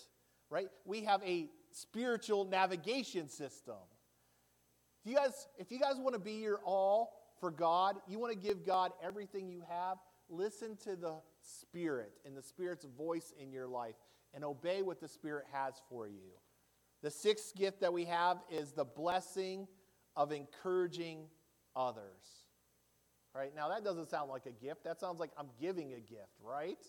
right, 0.50 0.68
we 0.86 1.02
have 1.04 1.22
a 1.24 1.50
spiritual 1.72 2.46
navigation 2.46 3.28
system. 3.28 3.76
If 5.04 5.12
you 5.12 5.18
guys, 5.18 5.48
if 5.58 5.72
you 5.72 5.80
guys 5.80 5.96
want 5.98 6.14
to 6.14 6.20
be 6.20 6.34
your 6.34 6.60
all 6.66 7.14
for 7.40 7.52
God, 7.52 7.98
you 8.08 8.20
want 8.20 8.34
to 8.34 8.40
give 8.40 8.66
God 8.66 8.92
everything 9.04 9.50
you 9.50 9.64
have, 9.70 9.98
listen 10.30 10.78
to 10.84 10.96
the 10.96 11.16
Spirit 11.42 12.12
and 12.26 12.36
the 12.36 12.42
Spirit's 12.42 12.86
voice 12.98 13.34
in 13.42 13.52
your 13.52 13.68
life 13.68 13.96
and 14.34 14.44
obey 14.44 14.82
what 14.82 15.00
the 15.00 15.08
Spirit 15.08 15.46
has 15.52 15.76
for 15.90 16.08
you. 16.08 16.32
The 17.04 17.12
sixth 17.12 17.56
gift 17.56 17.82
that 17.82 17.94
we 17.94 18.06
have 18.06 18.38
is 18.50 18.72
the 18.72 18.86
blessing 18.86 19.68
of 20.16 20.32
encouraging 20.32 21.26
others. 21.76 22.46
Right? 23.36 23.56
Now, 23.56 23.70
that 23.70 23.84
doesn't 23.84 24.10
sound 24.10 24.30
like 24.30 24.48
a 24.48 24.52
gift. 24.52 24.84
That 24.84 25.00
sounds 25.00 25.20
like 25.20 25.30
I'm 25.38 25.50
giving 25.62 25.94
a 25.94 26.00
gift, 26.00 26.34
right? 26.42 26.84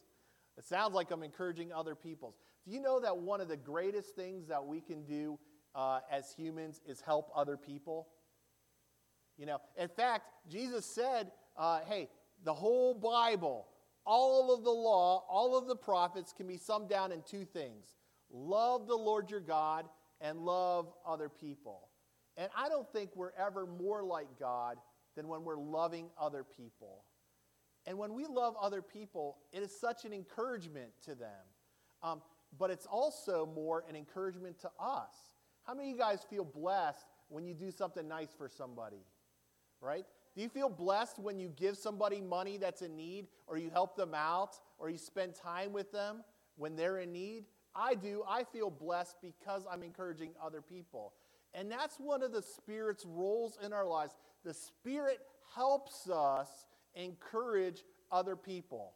It 0.57 0.65
sounds 0.65 0.95
like 0.95 1.11
I'm 1.11 1.23
encouraging 1.23 1.73
other 1.73 1.95
people. 1.95 2.35
Do 2.65 2.73
you 2.73 2.81
know 2.81 3.01
that 3.01 3.17
one 3.17 3.41
of 3.41 3.49
the 3.49 3.57
greatest 3.57 4.17
things 4.17 4.47
that 4.49 4.65
we 4.65 4.81
can 4.81 5.05
do 5.05 5.39
uh, 5.75 6.01
as 6.11 6.33
humans 6.33 6.81
is 6.87 7.03
help 7.03 7.31
other 7.37 7.59
people? 7.59 8.09
You 9.37 9.47
know, 9.47 9.59
in 9.77 9.89
fact, 9.89 10.25
Jesus 10.51 10.87
said, 10.87 11.31
uh, 11.57 11.81
hey, 11.87 12.09
the 12.45 12.55
whole 12.55 12.95
Bible, 12.95 13.67
all 14.07 14.55
of 14.55 14.65
the 14.65 14.71
law, 14.71 15.25
all 15.29 15.57
of 15.57 15.69
the 15.69 15.77
prophets 15.77 16.33
can 16.35 16.47
be 16.47 16.57
summed 16.57 16.89
down 16.89 17.13
in 17.13 17.23
two 17.23 17.45
things 17.45 17.95
love 18.31 18.87
the 18.87 18.97
Lord 18.97 19.31
your 19.31 19.41
God 19.41 19.87
and 20.21 20.41
love 20.41 20.93
other 21.07 21.29
people. 21.29 21.89
And 22.37 22.49
I 22.57 22.69
don't 22.69 22.91
think 22.93 23.11
we're 23.15 23.33
ever 23.39 23.67
more 23.67 24.03
like 24.03 24.29
God 24.39 24.79
than 25.17 25.29
when 25.29 25.45
we're 25.45 25.59
loving 25.59 26.11
other 26.21 26.45
people. 26.45 27.05
And 27.87 27.99
when 27.99 28.15
we 28.15 28.27
love 28.27 28.55
other 28.61 28.83
people, 28.83 29.39
it 29.53 29.63
is 29.63 29.75
such 29.79 30.05
an 30.05 30.13
encouragement 30.13 30.91
to 31.05 31.15
them. 31.15 31.45
Um, 32.03 32.23
but 32.59 32.71
it's 32.71 32.87
also 32.87 33.47
more 33.55 33.85
an 33.89 33.97
encouragement 33.97 34.59
to 34.61 34.71
us. 34.81 35.15
How 35.65 35.75
many 35.75 35.91
of 35.91 35.97
you 35.97 36.01
guys 36.01 36.21
feel 36.29 36.45
blessed 36.45 37.07
when 37.29 37.45
you 37.45 37.55
do 37.55 37.71
something 37.71 38.07
nice 38.07 38.33
for 38.37 38.49
somebody? 38.49 39.05
Right? 39.81 40.05
Do 40.35 40.43
you 40.43 40.49
feel 40.49 40.69
blessed 40.69 41.19
when 41.19 41.39
you 41.39 41.49
give 41.49 41.77
somebody 41.77 42.21
money 42.21 42.59
that's 42.59 42.83
in 42.83 42.97
need, 42.97 43.27
or 43.47 43.59
you 43.59 43.71
help 43.71 43.97
them 43.97 44.15
out, 44.15 44.57
or 44.79 44.89
you 44.91 44.99
spend 44.99 45.35
time 45.35 45.73
with 45.73 45.91
them 45.93 46.23
when 46.57 46.77
they're 46.77 46.99
in 46.99 47.13
need? 47.13 47.45
I 47.79 47.95
do. 47.95 48.23
I 48.29 48.45
feel 48.45 48.71
blessed 48.71 49.17
because 49.23 49.65
I'm 49.71 49.83
encouraging 49.83 50.31
other 50.45 50.61
people. 50.61 51.13
And 51.55 51.71
that's 51.71 51.99
one 51.99 52.23
of 52.23 52.33
the 52.33 52.43
Spirit's 52.43 53.07
roles 53.07 53.59
in 53.65 53.73
our 53.73 53.87
lives. 53.87 54.17
The 54.45 54.53
Spirit 54.53 55.21
helps 55.55 56.11
us 56.11 56.49
encourage 56.95 57.85
other 58.11 58.37
people. 58.37 58.93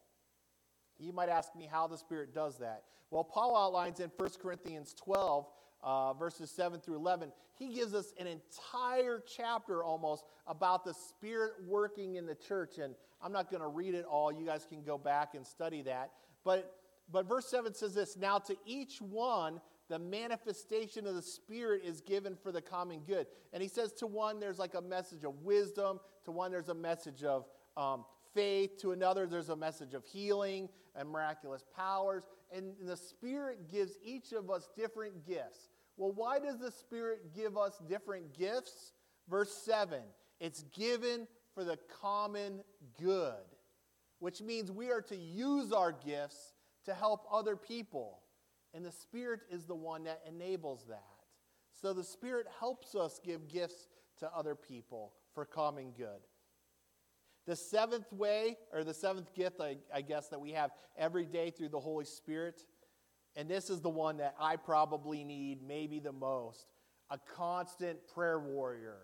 You 0.98 1.12
might 1.12 1.28
ask 1.28 1.54
me 1.54 1.68
how 1.70 1.86
the 1.86 1.96
Spirit 1.96 2.34
does 2.34 2.58
that. 2.58 2.82
Well, 3.10 3.24
Paul 3.24 3.56
outlines 3.56 4.00
in 4.00 4.10
1 4.16 4.30
Corinthians 4.40 4.94
12 4.94 5.46
uh, 5.82 6.12
verses 6.14 6.50
7 6.50 6.80
through 6.80 6.96
11, 6.96 7.32
he 7.58 7.74
gives 7.74 7.94
us 7.94 8.12
an 8.18 8.26
entire 8.26 9.22
chapter 9.36 9.82
almost 9.82 10.24
about 10.46 10.84
the 10.84 10.94
Spirit 10.94 11.52
working 11.66 12.16
in 12.16 12.26
the 12.26 12.34
church. 12.34 12.78
And 12.78 12.94
I'm 13.22 13.32
not 13.32 13.50
going 13.50 13.62
to 13.62 13.68
read 13.68 13.94
it 13.94 14.04
all. 14.04 14.32
You 14.32 14.46
guys 14.46 14.64
can 14.68 14.82
go 14.82 14.96
back 14.96 15.34
and 15.34 15.46
study 15.46 15.82
that. 15.82 16.12
But, 16.44 16.74
but 17.12 17.28
verse 17.28 17.46
7 17.46 17.74
says 17.74 17.94
this 17.94 18.16
Now 18.16 18.38
to 18.38 18.56
each 18.64 19.00
one, 19.00 19.60
the 19.88 19.98
manifestation 19.98 21.06
of 21.06 21.14
the 21.14 21.22
Spirit 21.22 21.82
is 21.84 22.00
given 22.00 22.34
for 22.34 22.50
the 22.50 22.62
common 22.62 23.00
good. 23.00 23.26
And 23.52 23.62
he 23.62 23.68
says 23.68 23.92
to 23.94 24.06
one, 24.06 24.40
there's 24.40 24.58
like 24.58 24.74
a 24.74 24.80
message 24.80 25.24
of 25.24 25.42
wisdom, 25.42 26.00
to 26.24 26.30
one, 26.30 26.50
there's 26.50 26.70
a 26.70 26.74
message 26.74 27.24
of 27.24 27.44
um, 27.76 28.04
faith, 28.34 28.78
to 28.80 28.92
another, 28.92 29.26
there's 29.26 29.50
a 29.50 29.56
message 29.56 29.92
of 29.92 30.04
healing 30.06 30.68
and 30.96 31.08
miraculous 31.10 31.64
powers. 31.76 32.24
And 32.50 32.72
the 32.80 32.96
Spirit 32.96 33.68
gives 33.70 33.98
each 34.02 34.32
of 34.32 34.50
us 34.50 34.68
different 34.74 35.26
gifts. 35.26 35.68
Well, 35.98 36.12
why 36.12 36.38
does 36.38 36.58
the 36.58 36.70
Spirit 36.70 37.34
give 37.34 37.58
us 37.58 37.78
different 37.86 38.36
gifts? 38.36 38.92
Verse 39.28 39.52
7 39.52 40.00
it's 40.40 40.62
given 40.74 41.28
for 41.54 41.62
the 41.62 41.78
common 42.00 42.62
good, 43.00 43.44
which 44.18 44.40
means 44.40 44.72
we 44.72 44.90
are 44.90 45.02
to 45.02 45.16
use 45.16 45.70
our 45.70 45.92
gifts 45.92 46.54
to 46.84 46.94
help 46.94 47.26
other 47.30 47.56
people. 47.56 48.20
And 48.74 48.84
the 48.84 48.92
Spirit 48.92 49.40
is 49.50 49.64
the 49.64 49.74
one 49.74 50.04
that 50.04 50.22
enables 50.26 50.84
that. 50.88 51.02
So 51.72 51.92
the 51.92 52.04
Spirit 52.04 52.46
helps 52.58 52.94
us 52.94 53.20
give 53.24 53.48
gifts 53.48 53.88
to 54.18 54.30
other 54.34 54.54
people 54.54 55.14
for 55.34 55.44
common 55.44 55.92
good. 55.92 56.20
The 57.46 57.56
seventh 57.56 58.12
way, 58.12 58.56
or 58.72 58.84
the 58.84 58.94
seventh 58.94 59.34
gift, 59.34 59.60
I, 59.60 59.76
I, 59.92 60.00
guess, 60.00 60.28
that 60.28 60.40
we 60.40 60.52
have 60.52 60.70
every 60.96 61.26
day 61.26 61.50
through 61.50 61.70
the 61.70 61.80
Holy 61.80 62.04
Spirit, 62.04 62.62
and 63.34 63.48
this 63.48 63.68
is 63.68 63.80
the 63.80 63.90
one 63.90 64.18
that 64.18 64.36
I 64.38 64.56
probably 64.56 65.24
need 65.24 65.58
maybe 65.66 65.98
the 65.98 66.12
most 66.12 66.66
a 67.10 67.18
constant 67.36 67.98
prayer 68.14 68.38
warrior. 68.38 68.96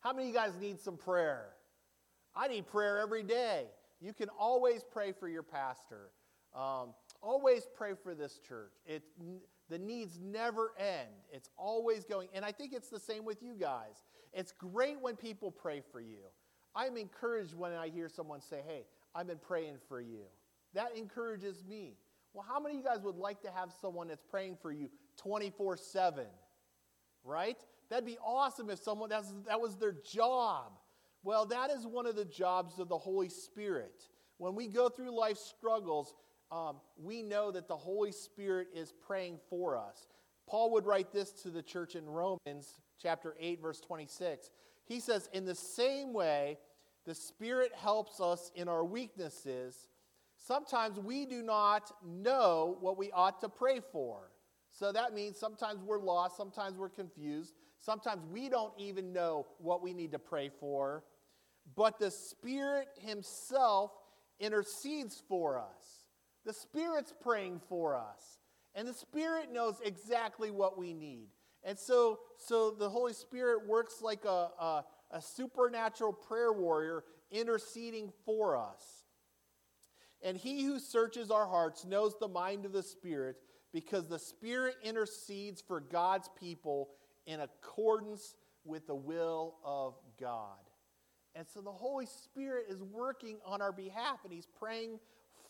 How 0.00 0.12
many 0.12 0.28
of 0.28 0.34
you 0.34 0.34
guys 0.34 0.52
need 0.60 0.78
some 0.78 0.98
prayer? 0.98 1.46
I 2.36 2.46
need 2.46 2.66
prayer 2.66 2.98
every 2.98 3.22
day. 3.22 3.64
You 4.00 4.12
can 4.12 4.28
always 4.38 4.84
pray 4.84 5.12
for 5.12 5.28
your 5.28 5.42
pastor. 5.42 6.10
Um, 6.54 6.94
always 7.22 7.66
pray 7.76 7.92
for 8.02 8.14
this 8.14 8.38
church. 8.46 8.72
It, 8.86 9.02
the 9.68 9.78
needs 9.78 10.18
never 10.20 10.72
end. 10.78 11.08
It's 11.32 11.50
always 11.56 12.04
going. 12.04 12.28
And 12.32 12.44
I 12.44 12.52
think 12.52 12.72
it's 12.72 12.88
the 12.88 13.00
same 13.00 13.24
with 13.24 13.42
you 13.42 13.54
guys. 13.58 14.04
It's 14.32 14.52
great 14.52 15.00
when 15.00 15.16
people 15.16 15.50
pray 15.50 15.82
for 15.92 16.00
you. 16.00 16.18
I'm 16.74 16.96
encouraged 16.96 17.54
when 17.54 17.72
I 17.72 17.88
hear 17.88 18.08
someone 18.08 18.40
say, 18.40 18.60
Hey, 18.66 18.84
I've 19.14 19.26
been 19.26 19.38
praying 19.38 19.78
for 19.88 20.00
you. 20.00 20.24
That 20.74 20.96
encourages 20.96 21.64
me. 21.68 21.96
Well, 22.32 22.44
how 22.46 22.60
many 22.60 22.76
of 22.76 22.84
you 22.84 22.88
guys 22.88 23.02
would 23.02 23.16
like 23.16 23.40
to 23.42 23.50
have 23.50 23.70
someone 23.80 24.08
that's 24.08 24.22
praying 24.22 24.58
for 24.60 24.70
you 24.70 24.88
24 25.16 25.76
7? 25.76 26.24
Right? 27.24 27.58
That'd 27.90 28.06
be 28.06 28.18
awesome 28.24 28.70
if 28.70 28.78
someone 28.78 29.08
that's, 29.08 29.32
that 29.46 29.60
was 29.60 29.76
their 29.76 29.94
job. 30.12 30.72
Well, 31.24 31.46
that 31.46 31.70
is 31.70 31.86
one 31.86 32.06
of 32.06 32.16
the 32.16 32.24
jobs 32.24 32.78
of 32.78 32.88
the 32.88 32.98
Holy 32.98 33.28
Spirit. 33.28 34.04
When 34.36 34.54
we 34.54 34.68
go 34.68 34.88
through 34.88 35.18
life 35.18 35.38
struggles, 35.38 36.14
um, 36.50 36.76
we 36.96 37.22
know 37.22 37.50
that 37.50 37.68
the 37.68 37.76
Holy 37.76 38.12
Spirit 38.12 38.68
is 38.74 38.92
praying 39.06 39.38
for 39.50 39.76
us. 39.76 40.08
Paul 40.46 40.72
would 40.72 40.86
write 40.86 41.12
this 41.12 41.30
to 41.42 41.50
the 41.50 41.62
church 41.62 41.94
in 41.94 42.06
Romans 42.06 42.80
chapter 43.00 43.34
8, 43.38 43.60
verse 43.60 43.80
26. 43.80 44.50
He 44.84 45.00
says, 45.00 45.28
In 45.32 45.44
the 45.44 45.54
same 45.54 46.12
way, 46.12 46.58
the 47.04 47.14
Spirit 47.14 47.72
helps 47.74 48.20
us 48.20 48.50
in 48.54 48.68
our 48.68 48.84
weaknesses. 48.84 49.88
Sometimes 50.36 50.98
we 50.98 51.26
do 51.26 51.42
not 51.42 51.92
know 52.04 52.78
what 52.80 52.96
we 52.96 53.10
ought 53.12 53.40
to 53.40 53.48
pray 53.48 53.80
for. 53.92 54.30
So 54.70 54.92
that 54.92 55.14
means 55.14 55.38
sometimes 55.38 55.82
we're 55.82 55.98
lost, 55.98 56.36
sometimes 56.36 56.78
we're 56.78 56.88
confused, 56.88 57.54
sometimes 57.80 58.22
we 58.32 58.48
don't 58.48 58.72
even 58.78 59.12
know 59.12 59.46
what 59.58 59.82
we 59.82 59.92
need 59.92 60.12
to 60.12 60.18
pray 60.18 60.50
for. 60.60 61.04
But 61.74 61.98
the 61.98 62.10
Spirit 62.10 62.88
Himself 63.00 63.90
intercedes 64.40 65.22
for 65.28 65.58
us. 65.58 65.97
The 66.48 66.54
Spirit's 66.54 67.12
praying 67.20 67.60
for 67.68 67.94
us. 67.94 68.38
And 68.74 68.88
the 68.88 68.94
Spirit 68.94 69.52
knows 69.52 69.82
exactly 69.84 70.50
what 70.50 70.78
we 70.78 70.94
need. 70.94 71.28
And 71.62 71.78
so, 71.78 72.20
so 72.38 72.70
the 72.70 72.88
Holy 72.88 73.12
Spirit 73.12 73.68
works 73.68 74.00
like 74.00 74.24
a, 74.24 74.48
a, 74.58 74.84
a 75.10 75.20
supernatural 75.20 76.14
prayer 76.14 76.50
warrior 76.50 77.04
interceding 77.30 78.10
for 78.24 78.56
us. 78.56 79.04
And 80.22 80.38
he 80.38 80.64
who 80.64 80.78
searches 80.78 81.30
our 81.30 81.46
hearts 81.46 81.84
knows 81.84 82.14
the 82.18 82.28
mind 82.28 82.64
of 82.64 82.72
the 82.72 82.82
Spirit 82.82 83.36
because 83.70 84.08
the 84.08 84.18
Spirit 84.18 84.76
intercedes 84.82 85.60
for 85.60 85.80
God's 85.80 86.30
people 86.40 86.88
in 87.26 87.40
accordance 87.40 88.36
with 88.64 88.86
the 88.86 88.94
will 88.94 89.56
of 89.62 89.96
God. 90.18 90.56
And 91.34 91.46
so 91.46 91.60
the 91.60 91.70
Holy 91.70 92.06
Spirit 92.06 92.68
is 92.70 92.82
working 92.82 93.36
on 93.44 93.60
our 93.60 93.72
behalf 93.72 94.20
and 94.24 94.32
He's 94.32 94.48
praying 94.58 94.98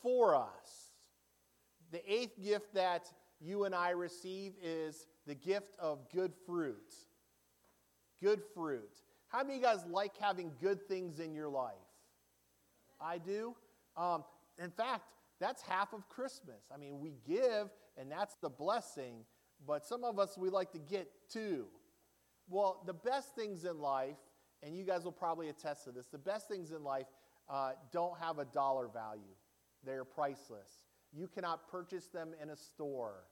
for 0.02 0.34
us. 0.34 0.87
The 1.90 2.12
eighth 2.12 2.42
gift 2.42 2.74
that 2.74 3.12
you 3.40 3.64
and 3.64 3.74
I 3.74 3.90
receive 3.90 4.52
is 4.62 5.06
the 5.26 5.34
gift 5.34 5.72
of 5.78 6.10
good 6.12 6.32
fruit. 6.46 6.94
Good 8.20 8.42
fruit. 8.54 8.90
How 9.28 9.42
many 9.42 9.54
of 9.54 9.60
you 9.60 9.66
guys 9.66 9.84
like 9.90 10.16
having 10.18 10.52
good 10.60 10.86
things 10.88 11.20
in 11.20 11.34
your 11.34 11.48
life? 11.48 11.74
I 13.00 13.18
do. 13.18 13.54
Um, 13.96 14.24
in 14.62 14.70
fact, 14.70 15.02
that's 15.40 15.62
half 15.62 15.92
of 15.92 16.08
Christmas. 16.08 16.64
I 16.72 16.78
mean, 16.78 16.98
we 17.00 17.14
give, 17.26 17.68
and 17.96 18.10
that's 18.10 18.36
the 18.42 18.48
blessing, 18.48 19.24
but 19.66 19.86
some 19.86 20.04
of 20.04 20.18
us, 20.18 20.36
we 20.36 20.50
like 20.50 20.72
to 20.72 20.78
get 20.78 21.08
too. 21.30 21.66
Well, 22.48 22.82
the 22.86 22.94
best 22.94 23.34
things 23.36 23.64
in 23.64 23.78
life, 23.78 24.16
and 24.62 24.76
you 24.76 24.84
guys 24.84 25.04
will 25.04 25.12
probably 25.12 25.48
attest 25.48 25.84
to 25.84 25.92
this, 25.92 26.06
the 26.06 26.18
best 26.18 26.48
things 26.48 26.72
in 26.72 26.82
life 26.82 27.06
uh, 27.48 27.72
don't 27.92 28.18
have 28.18 28.38
a 28.38 28.44
dollar 28.46 28.88
value, 28.88 29.34
they're 29.84 30.04
priceless. 30.04 30.70
You 31.18 31.26
cannot 31.26 31.68
purchase 31.68 32.06
them 32.06 32.30
in 32.40 32.50
a 32.50 32.56
store. 32.56 33.24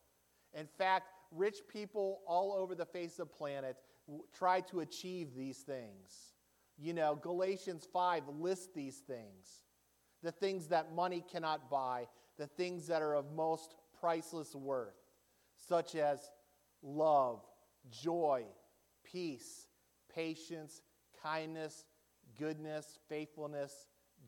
In 0.53 0.66
fact, 0.66 1.07
rich 1.31 1.59
people 1.68 2.20
all 2.27 2.53
over 2.53 2.75
the 2.75 2.85
face 2.85 3.18
of 3.20 3.29
the 3.29 3.35
planet 3.35 3.77
try 4.37 4.61
to 4.62 4.81
achieve 4.81 5.37
these 5.37 5.59
things. 5.59 6.35
You 6.79 6.94
know, 6.94 7.14
Galatians 7.14 7.87
5 7.92 8.25
lists 8.40 8.68
these 8.75 8.99
things 8.99 9.62
the 10.22 10.33
things 10.33 10.66
that 10.66 10.92
money 10.92 11.22
cannot 11.31 11.70
buy, 11.70 12.09
the 12.37 12.46
things 12.46 12.87
that 12.88 13.01
are 13.03 13.14
of 13.14 13.31
most 13.33 13.77
priceless 14.01 14.57
worth, 14.57 14.96
such 15.57 15.94
as 15.94 16.33
love, 16.83 17.42
joy, 17.90 18.42
peace, 19.05 19.68
patience, 20.12 20.81
kindness, 21.22 21.85
goodness, 22.38 22.99
faithfulness, 23.09 23.87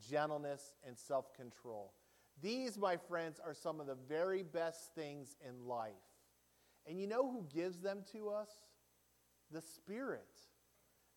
gentleness, 0.09 0.75
and 0.87 0.97
self 0.97 1.33
control. 1.33 1.91
These, 2.41 2.77
my 2.77 2.97
friends, 2.97 3.39
are 3.43 3.53
some 3.53 3.79
of 3.79 3.87
the 3.87 3.97
very 4.07 4.43
best 4.43 4.93
things 4.95 5.35
in 5.47 5.67
life. 5.67 5.91
And 6.87 6.99
you 6.99 7.07
know 7.07 7.29
who 7.29 7.45
gives 7.53 7.79
them 7.79 8.03
to 8.13 8.29
us? 8.29 8.49
The 9.51 9.61
Spirit. 9.61 10.27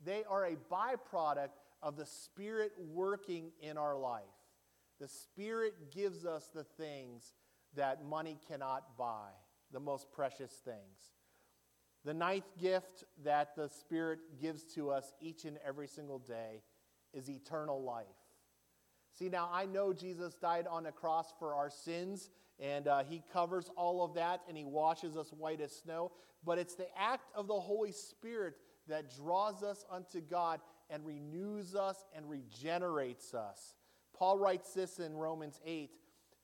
They 0.05 0.25
are 0.29 0.47
a 0.47 0.57
byproduct 0.71 1.51
of 1.83 1.97
the 1.97 2.07
Spirit 2.07 2.73
working 2.79 3.53
in 3.61 3.79
our 3.79 3.97
life. 3.97 4.23
The 5.01 5.09
Spirit 5.09 5.91
gives 5.91 6.25
us 6.25 6.51
the 6.55 6.65
things 6.65 7.35
that 7.75 8.05
money 8.05 8.39
cannot 8.49 8.97
buy, 8.97 9.31
the 9.73 9.81
most 9.81 10.11
precious 10.13 10.53
things. 10.65 11.13
The 12.05 12.15
ninth 12.15 12.57
gift 12.61 13.05
that 13.25 13.55
the 13.55 13.69
Spirit 13.69 14.19
gives 14.41 14.65
to 14.75 14.91
us 14.91 15.15
each 15.21 15.45
and 15.45 15.59
every 15.65 15.87
single 15.87 16.19
day 16.19 16.63
is 17.13 17.31
eternal 17.31 17.83
life. 17.83 18.07
See, 19.15 19.29
now 19.29 19.51
I 19.53 19.67
know 19.67 19.93
Jesus 19.93 20.35
died 20.35 20.67
on 20.67 20.85
the 20.85 20.93
cross 20.93 21.33
for 21.39 21.55
our 21.55 21.71
sins, 21.71 22.31
and 22.59 22.89
uh, 22.89 23.05
he 23.05 23.23
covers 23.33 23.71
all 23.77 24.05
of 24.05 24.15
that, 24.15 24.43
and 24.49 24.57
he 24.57 24.65
washes 24.65 25.17
us 25.17 25.33
white 25.33 25.61
as 25.61 25.73
snow. 25.73 26.13
But 26.45 26.59
it's 26.59 26.75
the 26.75 26.89
act 26.99 27.31
of 27.35 27.47
the 27.47 27.61
Holy 27.61 27.93
Spirit 27.93 28.55
that 28.89 29.15
draws 29.15 29.63
us 29.63 29.85
unto 29.91 30.21
God 30.21 30.61
and 30.91 31.05
renews 31.05 31.75
us 31.75 32.05
and 32.15 32.29
regenerates 32.29 33.35
us. 33.35 33.75
Paul 34.17 34.39
writes 34.39 34.73
this 34.73 34.99
in 34.99 35.17
Romans 35.17 35.61
8, 35.65 35.91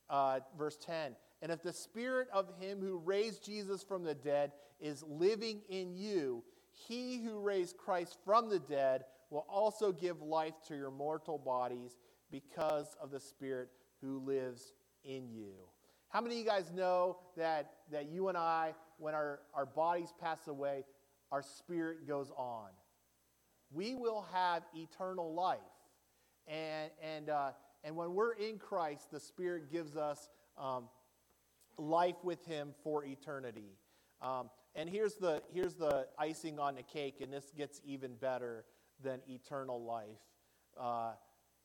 uh, 0.09 0.39
verse 0.57 0.77
10. 0.77 1.15
And 1.41 1.51
if 1.51 1.61
the 1.61 1.73
spirit 1.73 2.27
of 2.33 2.49
him 2.59 2.79
who 2.81 2.97
raised 2.97 3.45
Jesus 3.45 3.83
from 3.83 4.03
the 4.03 4.15
dead 4.15 4.51
is 4.79 5.03
living 5.03 5.61
in 5.69 5.95
you, 5.95 6.43
he 6.71 7.21
who 7.23 7.39
raised 7.39 7.77
Christ 7.77 8.17
from 8.25 8.49
the 8.49 8.59
dead 8.59 9.05
will 9.29 9.45
also 9.47 9.91
give 9.91 10.21
life 10.21 10.55
to 10.67 10.75
your 10.75 10.91
mortal 10.91 11.37
bodies 11.37 11.97
because 12.31 12.95
of 13.01 13.11
the 13.11 13.19
spirit 13.19 13.69
who 14.01 14.19
lives 14.19 14.73
in 15.03 15.29
you. 15.29 15.53
How 16.09 16.21
many 16.21 16.35
of 16.35 16.39
you 16.39 16.47
guys 16.47 16.71
know 16.71 17.17
that, 17.37 17.73
that 17.91 18.09
you 18.09 18.29
and 18.29 18.37
I, 18.37 18.73
when 18.97 19.13
our, 19.13 19.41
our 19.53 19.65
bodies 19.65 20.13
pass 20.19 20.47
away, 20.47 20.83
our 21.31 21.43
spirit 21.43 22.07
goes 22.07 22.31
on? 22.35 22.69
We 23.71 23.93
will 23.93 24.25
have 24.33 24.63
eternal 24.75 25.33
life. 25.33 25.59
And, 26.47 26.89
and, 27.03 27.29
uh, 27.29 27.51
and 27.83 27.95
when 27.95 28.13
we're 28.15 28.33
in 28.33 28.57
Christ, 28.57 29.11
the 29.11 29.19
Spirit 29.19 29.71
gives 29.71 29.95
us 29.95 30.29
um, 30.57 30.85
life 31.77 32.15
with 32.23 32.43
Him 32.45 32.73
for 32.83 33.05
eternity. 33.05 33.77
Um, 34.21 34.49
and 34.75 34.89
here's 34.89 35.15
the, 35.15 35.43
here's 35.53 35.75
the 35.75 36.07
icing 36.17 36.59
on 36.59 36.75
the 36.75 36.83
cake, 36.83 37.21
and 37.21 37.31
this 37.31 37.51
gets 37.55 37.81
even 37.85 38.15
better 38.15 38.65
than 39.03 39.19
eternal 39.29 39.83
life. 39.83 40.07
Uh, 40.79 41.11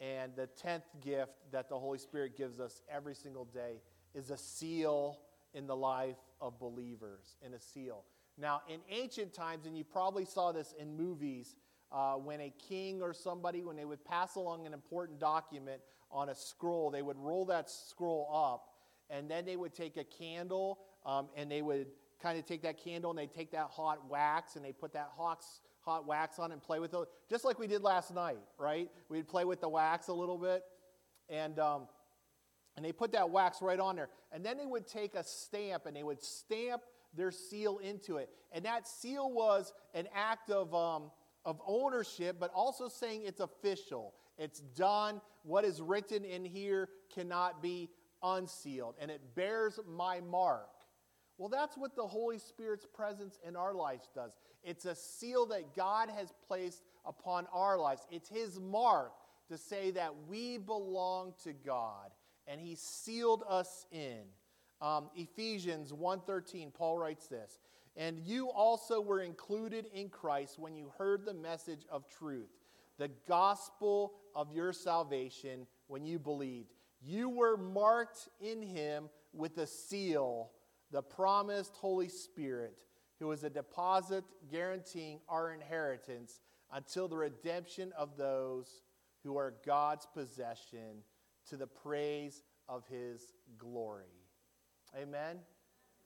and 0.01 0.33
the 0.37 0.47
tenth 0.47 0.85
gift 1.01 1.33
that 1.53 1.69
the 1.69 1.79
Holy 1.79 1.99
Spirit 1.99 2.37
gives 2.37 2.61
us 2.61 2.83
every 2.91 3.15
single 3.15 3.45
day 3.47 3.81
is 4.15 4.31
a 4.31 4.37
seal 4.37 5.21
in 5.55 5.67
the 5.67 5.77
life 5.77 6.17
of 6.41 6.59
believers, 6.59 7.37
in 7.45 7.55
a 7.55 7.61
seal. 7.61 8.05
Now, 8.37 8.63
in 8.69 8.81
ancient 8.91 9.33
times, 9.33 9.67
and 9.67 9.77
you 9.77 9.85
probably 9.85 10.25
saw 10.25 10.53
this 10.53 10.75
in 10.79 10.97
movies, 10.97 11.57
uh, 11.93 12.15
when 12.15 12.41
a 12.41 12.53
king 12.69 13.01
or 13.01 13.13
somebody, 13.13 13.63
when 13.63 13.77
they 13.77 13.85
would 13.85 14.05
pass 14.05 14.35
along 14.35 14.67
an 14.67 14.75
important 14.75 15.21
document 15.21 15.81
on 16.11 16.29
a 16.29 16.35
scroll, 16.35 16.91
they 16.91 17.03
would 17.03 17.19
roll 17.19 17.45
that 17.47 17.71
scroll 17.71 18.29
up, 18.33 18.75
and 19.11 19.31
then 19.31 19.45
they 19.45 19.57
would 19.57 19.75
take 19.75 19.97
a 19.97 20.05
candle 20.05 20.81
um, 21.07 21.29
and 21.37 21.51
they 21.51 21.63
would 21.63 21.87
kind 22.21 22.39
of 22.39 22.47
take 22.47 22.63
that 22.63 22.83
candle 22.83 23.11
and 23.11 23.19
they 23.19 23.27
take 23.27 23.51
that 23.53 23.69
hot 23.71 24.09
wax 24.09 24.57
and 24.57 24.65
they 24.65 24.73
put 24.73 24.93
that 24.95 25.11
hot, 25.17 25.45
hot 25.85 26.07
wax 26.07 26.39
on 26.39 26.51
it 26.51 26.55
and 26.55 26.63
play 26.63 26.81
with 26.81 26.95
it, 26.95 27.09
just 27.29 27.45
like 27.45 27.59
we 27.59 27.67
did 27.67 27.83
last 27.83 28.15
night, 28.15 28.39
right? 28.59 28.91
We'd 29.09 29.29
play 29.29 29.45
with 29.45 29.61
the 29.61 29.69
wax 29.69 30.09
a 30.09 30.13
little 30.13 30.39
bit, 30.39 30.63
and 31.29 31.59
um, 31.59 31.89
and 32.77 32.85
they 32.85 32.93
put 32.93 33.13
that 33.13 33.31
wax 33.31 33.63
right 33.63 33.79
on 33.79 33.97
there. 33.97 34.09
And 34.33 34.45
then 34.45 34.57
they 34.57 34.67
would 34.67 34.87
take 34.87 35.15
a 35.15 35.23
stamp 35.23 35.87
and 35.87 35.97
they 35.97 36.03
would 36.03 36.23
stamp 36.23 36.83
their 37.17 37.31
seal 37.31 37.79
into 37.79 38.17
it. 38.17 38.31
And 38.53 38.65
that 38.65 38.89
seal 38.89 39.31
was 39.31 39.73
an 39.95 40.09
act 40.15 40.51
of, 40.51 40.75
um, 40.75 41.11
of 41.45 41.61
ownership, 41.67 42.37
but 42.41 42.51
also 42.55 42.89
saying 42.89 43.23
it's 43.25 43.41
official. 43.41 44.15
It's 44.39 44.61
done. 44.61 45.21
What 45.45 45.65
is 45.65 45.81
written 45.81 46.25
in 46.25 46.45
here 46.45 46.89
cannot 47.15 47.63
be 47.63 47.91
unsealed. 48.23 48.97
And 48.99 49.11
it 49.11 49.21
bears 49.37 49.79
my 49.87 50.21
mark. 50.21 50.69
Well, 51.39 51.49
that's 51.49 51.77
what 51.77 51.97
the 51.97 52.07
Holy 52.07 52.39
Spirit's 52.39 52.87
presence 52.87 53.39
in 53.47 53.57
our 53.57 53.75
lives 53.75 54.09
does. 54.15 54.33
It's 54.63 54.85
a 54.85 54.95
seal 54.95 55.47
that 55.47 55.75
God 55.75 56.09
has 56.09 56.33
placed 56.47 56.83
upon 57.05 57.47
our 57.53 57.79
lives. 57.79 58.07
It's 58.11 58.29
His 58.29 58.61
mark 58.61 59.13
to 59.49 59.59
say 59.59 59.91
that 59.93 60.13
we 60.29 60.59
belong 60.59 61.35
to 61.45 61.53
God 61.53 62.11
and 62.47 62.61
he 62.61 62.75
sealed 62.75 63.43
us 63.49 63.87
in. 63.91 64.23
Um, 64.81 65.11
Ephesians 65.15 65.93
1:13, 65.93 66.71
Paul 66.71 66.99
writes 66.99 67.27
this, 67.27 67.61
"And 67.97 68.19
you 68.21 68.51
also 68.51 69.01
were 69.01 69.21
included 69.21 69.87
in 69.87 70.11
Christ 70.11 70.59
when 70.59 70.77
you 70.77 70.91
heard 70.91 71.25
the 71.25 71.35
message 71.35 71.87
of 71.87 72.07
truth, 72.07 72.51
the 72.97 73.09
gospel 73.09 74.15
of 74.35 74.53
your 74.53 74.73
salvation 74.73 75.67
when 75.87 76.05
you 76.05 76.19
believed. 76.19 76.75
You 77.01 77.29
were 77.29 77.57
marked 77.57 78.29
in 78.41 78.63
him 78.63 79.11
with 79.33 79.59
a 79.59 79.67
seal, 79.67 80.53
the 80.95 81.03
promised 81.03 81.75
Holy 81.75 82.09
Spirit, 82.09 82.77
who 83.19 83.33
is 83.33 83.43
a 83.43 83.51
deposit 83.51 84.23
guaranteeing 84.49 85.19
our 85.29 85.53
inheritance 85.53 86.41
until 86.73 87.09
the 87.09 87.17
redemption 87.17 87.93
of 87.99 88.17
those 88.17 88.83
who 89.25 89.37
are 89.37 89.55
God's 89.67 90.07
possession 90.15 91.03
to 91.49 91.57
the 91.57 91.67
praise 91.67 92.45
of 92.69 92.87
his 92.87 93.33
glory. 93.59 94.05
Amen. 94.97 95.39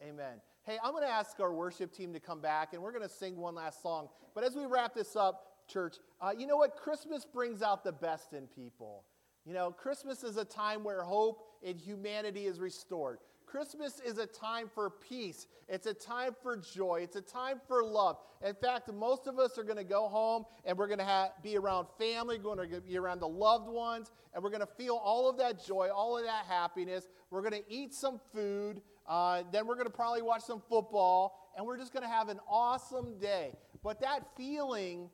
Amen. 0.03 0.41
Hey, 0.63 0.79
I'm 0.83 0.93
going 0.93 1.05
to 1.05 1.11
ask 1.11 1.39
our 1.39 1.53
worship 1.53 1.93
team 1.93 2.15
to 2.15 2.21
come 2.21 2.41
back 2.41 2.73
and 2.73 2.83
we're 2.83 2.93
going 2.93 3.07
to 3.07 3.15
sing 3.15 3.37
one 3.37 3.55
last 3.55 3.83
song. 3.83 4.09
But 4.35 4.43
as 4.43 4.57
we 4.57 4.65
wrap 4.65 4.95
this 4.95 5.17
up, 5.17 5.69
church, 5.71 5.97
uh, 6.19 6.33
you 6.35 6.47
know 6.47 6.57
what? 6.57 6.77
Christmas 6.77 7.27
brings 7.27 7.61
out 7.61 7.85
the 7.85 7.93
best 7.93 8.33
in 8.33 8.47
people. 8.47 9.05
You 9.45 9.53
know, 9.53 9.71
Christmas 9.71 10.25
is 10.25 10.39
a 10.39 10.47
time 10.47 10.83
where 10.83 11.03
hope 11.03 11.45
in 11.63 11.77
humanity 11.77 12.47
is 12.47 12.59
restored. 12.59 13.19
Christmas 13.51 14.01
is 14.05 14.19
a 14.19 14.27
time 14.27 14.69
for 14.75 14.91
peace. 14.91 15.47
It's 15.69 15.87
a 15.87 15.95
time 15.95 16.37
for 16.43 16.57
joy. 16.57 17.01
It's 17.03 17.17
a 17.17 17.23
time 17.23 17.61
for 17.67 17.83
love. 17.83 18.19
In 18.45 18.55
fact, 18.55 18.93
most 18.93 19.27
of 19.27 19.39
us 19.39 19.57
are 19.57 19.63
going 19.63 19.79
to 19.79 19.85
go 19.85 20.07
home 20.09 20.45
and 20.67 20.77
we're 20.77 20.87
going 20.87 20.99
to 20.99 21.31
be 21.43 21.57
around 21.57 21.87
family, 21.99 22.37
going 22.37 22.59
to 22.59 22.81
be 22.81 22.99
around 22.99 23.21
the 23.21 23.29
loved 23.29 23.69
ones, 23.69 24.13
and 24.35 24.43
we're 24.45 24.51
going 24.51 24.61
to 24.61 24.75
feel 24.77 24.97
all 24.97 25.31
of 25.31 25.39
that 25.39 25.65
joy, 25.65 25.89
all 25.89 26.19
of 26.19 26.25
that 26.25 26.45
happiness. 26.47 27.09
We're 27.31 27.41
going 27.41 27.63
to 27.63 27.73
eat 27.73 27.95
some 27.95 28.21
food. 28.35 28.83
Uh, 29.07 29.45
then 29.51 29.67
we're 29.67 29.77
going 29.77 29.87
to 29.87 29.93
probably 29.93 30.23
watch 30.23 30.43
some 30.43 30.61
football, 30.69 31.51
and 31.57 31.65
we're 31.65 31.79
just 31.79 31.95
going 31.95 32.03
to 32.03 32.09
have 32.09 32.29
an 32.29 32.41
awesome 32.47 33.19
day. 33.19 33.55
But 33.83 34.01
that 34.03 34.37
feeling, 34.37 35.09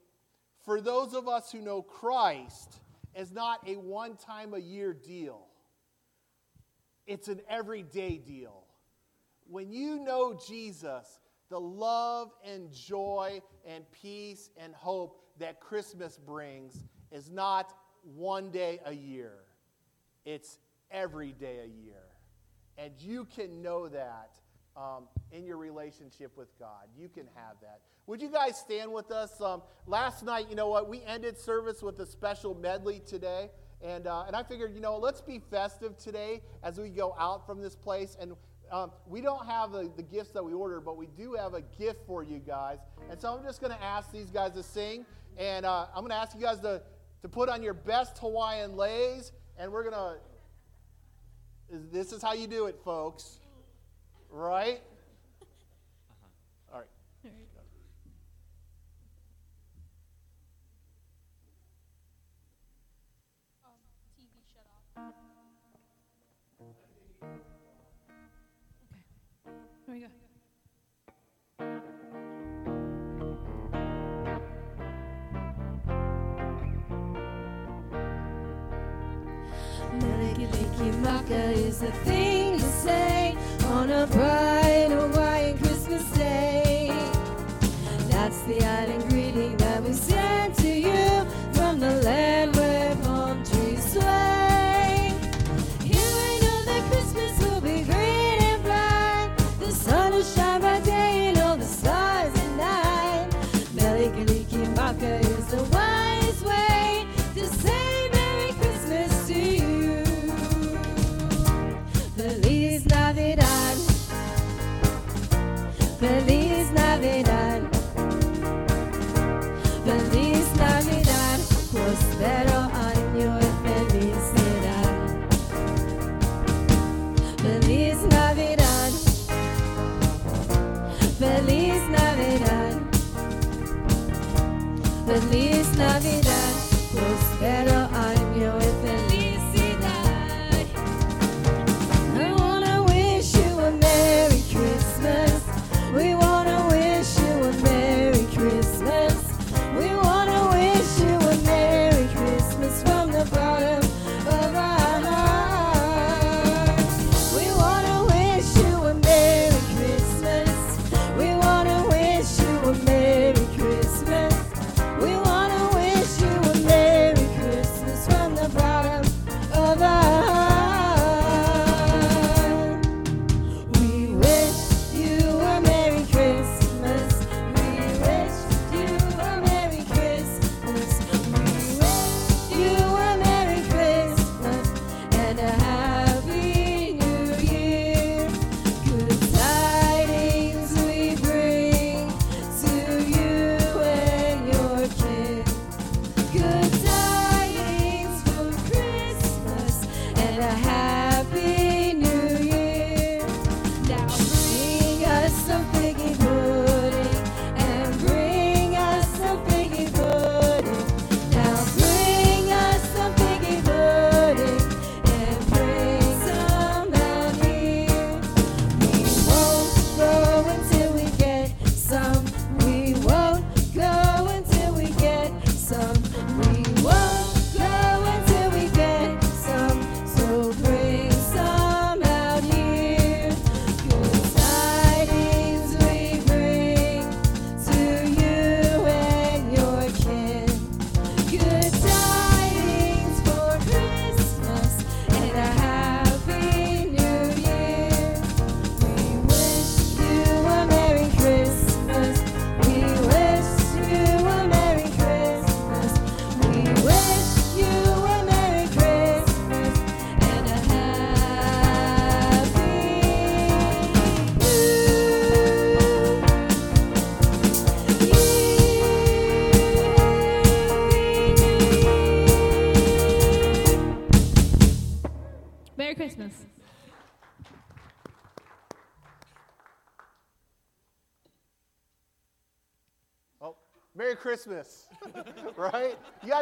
for 0.64 0.80
those 0.80 1.14
of 1.14 1.28
us 1.28 1.52
who 1.52 1.60
know 1.60 1.82
Christ, 1.82 2.80
is 3.14 3.30
not 3.30 3.60
a 3.68 3.76
one 3.76 4.16
time 4.16 4.54
a 4.54 4.58
year 4.58 4.92
deal. 4.92 5.46
It's 7.06 7.28
an 7.28 7.40
everyday 7.48 8.18
deal. 8.18 8.64
When 9.46 9.70
you 9.70 9.98
know 9.98 10.38
Jesus, 10.46 11.20
the 11.50 11.60
love 11.60 12.30
and 12.44 12.72
joy 12.72 13.42
and 13.66 13.84
peace 13.92 14.50
and 14.56 14.74
hope 14.74 15.20
that 15.38 15.60
Christmas 15.60 16.18
brings 16.18 16.82
is 17.12 17.30
not 17.30 17.74
one 18.02 18.50
day 18.50 18.80
a 18.84 18.92
year, 18.92 19.32
it's 20.24 20.58
every 20.90 21.32
day 21.32 21.58
a 21.64 21.84
year. 21.84 22.02
And 22.76 22.92
you 22.98 23.26
can 23.26 23.62
know 23.62 23.88
that 23.88 24.30
um, 24.76 25.04
in 25.30 25.44
your 25.44 25.56
relationship 25.56 26.36
with 26.36 26.58
God. 26.58 26.88
You 26.96 27.08
can 27.08 27.26
have 27.34 27.56
that. 27.62 27.80
Would 28.06 28.20
you 28.20 28.30
guys 28.30 28.58
stand 28.58 28.92
with 28.92 29.10
us? 29.10 29.40
Um, 29.40 29.62
last 29.86 30.24
night, 30.24 30.46
you 30.50 30.56
know 30.56 30.68
what? 30.68 30.88
We 30.88 31.02
ended 31.02 31.38
service 31.38 31.82
with 31.82 31.98
a 32.00 32.06
special 32.06 32.54
medley 32.54 33.00
today. 33.06 33.50
And, 33.84 34.06
uh, 34.06 34.24
and 34.26 34.34
I 34.34 34.42
figured, 34.42 34.74
you 34.74 34.80
know, 34.80 34.96
let's 34.96 35.20
be 35.20 35.40
festive 35.50 35.96
today 35.98 36.40
as 36.62 36.78
we 36.78 36.88
go 36.88 37.14
out 37.18 37.46
from 37.46 37.60
this 37.60 37.76
place. 37.76 38.16
And 38.18 38.32
um, 38.72 38.90
we 39.06 39.20
don't 39.20 39.44
have 39.46 39.72
the, 39.72 39.90
the 39.94 40.02
gifts 40.02 40.30
that 40.30 40.44
we 40.44 40.54
ordered, 40.54 40.80
but 40.80 40.96
we 40.96 41.06
do 41.06 41.34
have 41.34 41.52
a 41.52 41.60
gift 41.60 42.00
for 42.06 42.22
you 42.22 42.38
guys. 42.38 42.78
And 43.10 43.20
so 43.20 43.36
I'm 43.36 43.44
just 43.44 43.60
going 43.60 43.72
to 43.72 43.82
ask 43.82 44.10
these 44.10 44.30
guys 44.30 44.52
to 44.52 44.62
sing. 44.62 45.04
And 45.36 45.66
uh, 45.66 45.86
I'm 45.94 46.00
going 46.00 46.10
to 46.10 46.16
ask 46.16 46.34
you 46.34 46.40
guys 46.40 46.60
to, 46.60 46.80
to 47.22 47.28
put 47.28 47.50
on 47.50 47.62
your 47.62 47.74
best 47.74 48.16
Hawaiian 48.18 48.74
leis. 48.76 49.32
And 49.58 49.70
we're 49.70 49.82
going 49.82 49.94
to 49.94 50.16
this 51.92 52.12
is 52.12 52.22
how 52.22 52.32
you 52.32 52.46
do 52.46 52.66
it, 52.66 52.78
folks. 52.84 53.40
Right? 54.30 54.80
Here 69.94 70.02
we 70.02 70.06
go. 70.06 70.12
Maka 81.00 81.52
is 81.52 81.78
the 81.80 81.92
thing 82.06 82.58
to 82.58 82.64
say 82.64 83.36
on 83.66 83.90
a 83.90 84.06
bright 84.08 84.88
Hawaiian 84.90 85.58
Christmas 85.58 86.10
day. 86.12 86.88
That's 88.08 88.42
the 88.42 88.64
island 88.64 89.03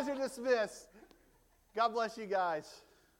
guys 0.03 0.17
are 0.17 0.21
dismissed. 0.21 0.89
God 1.77 1.89
bless 1.91 2.19
you 2.19 2.27
guys. 2.27 2.83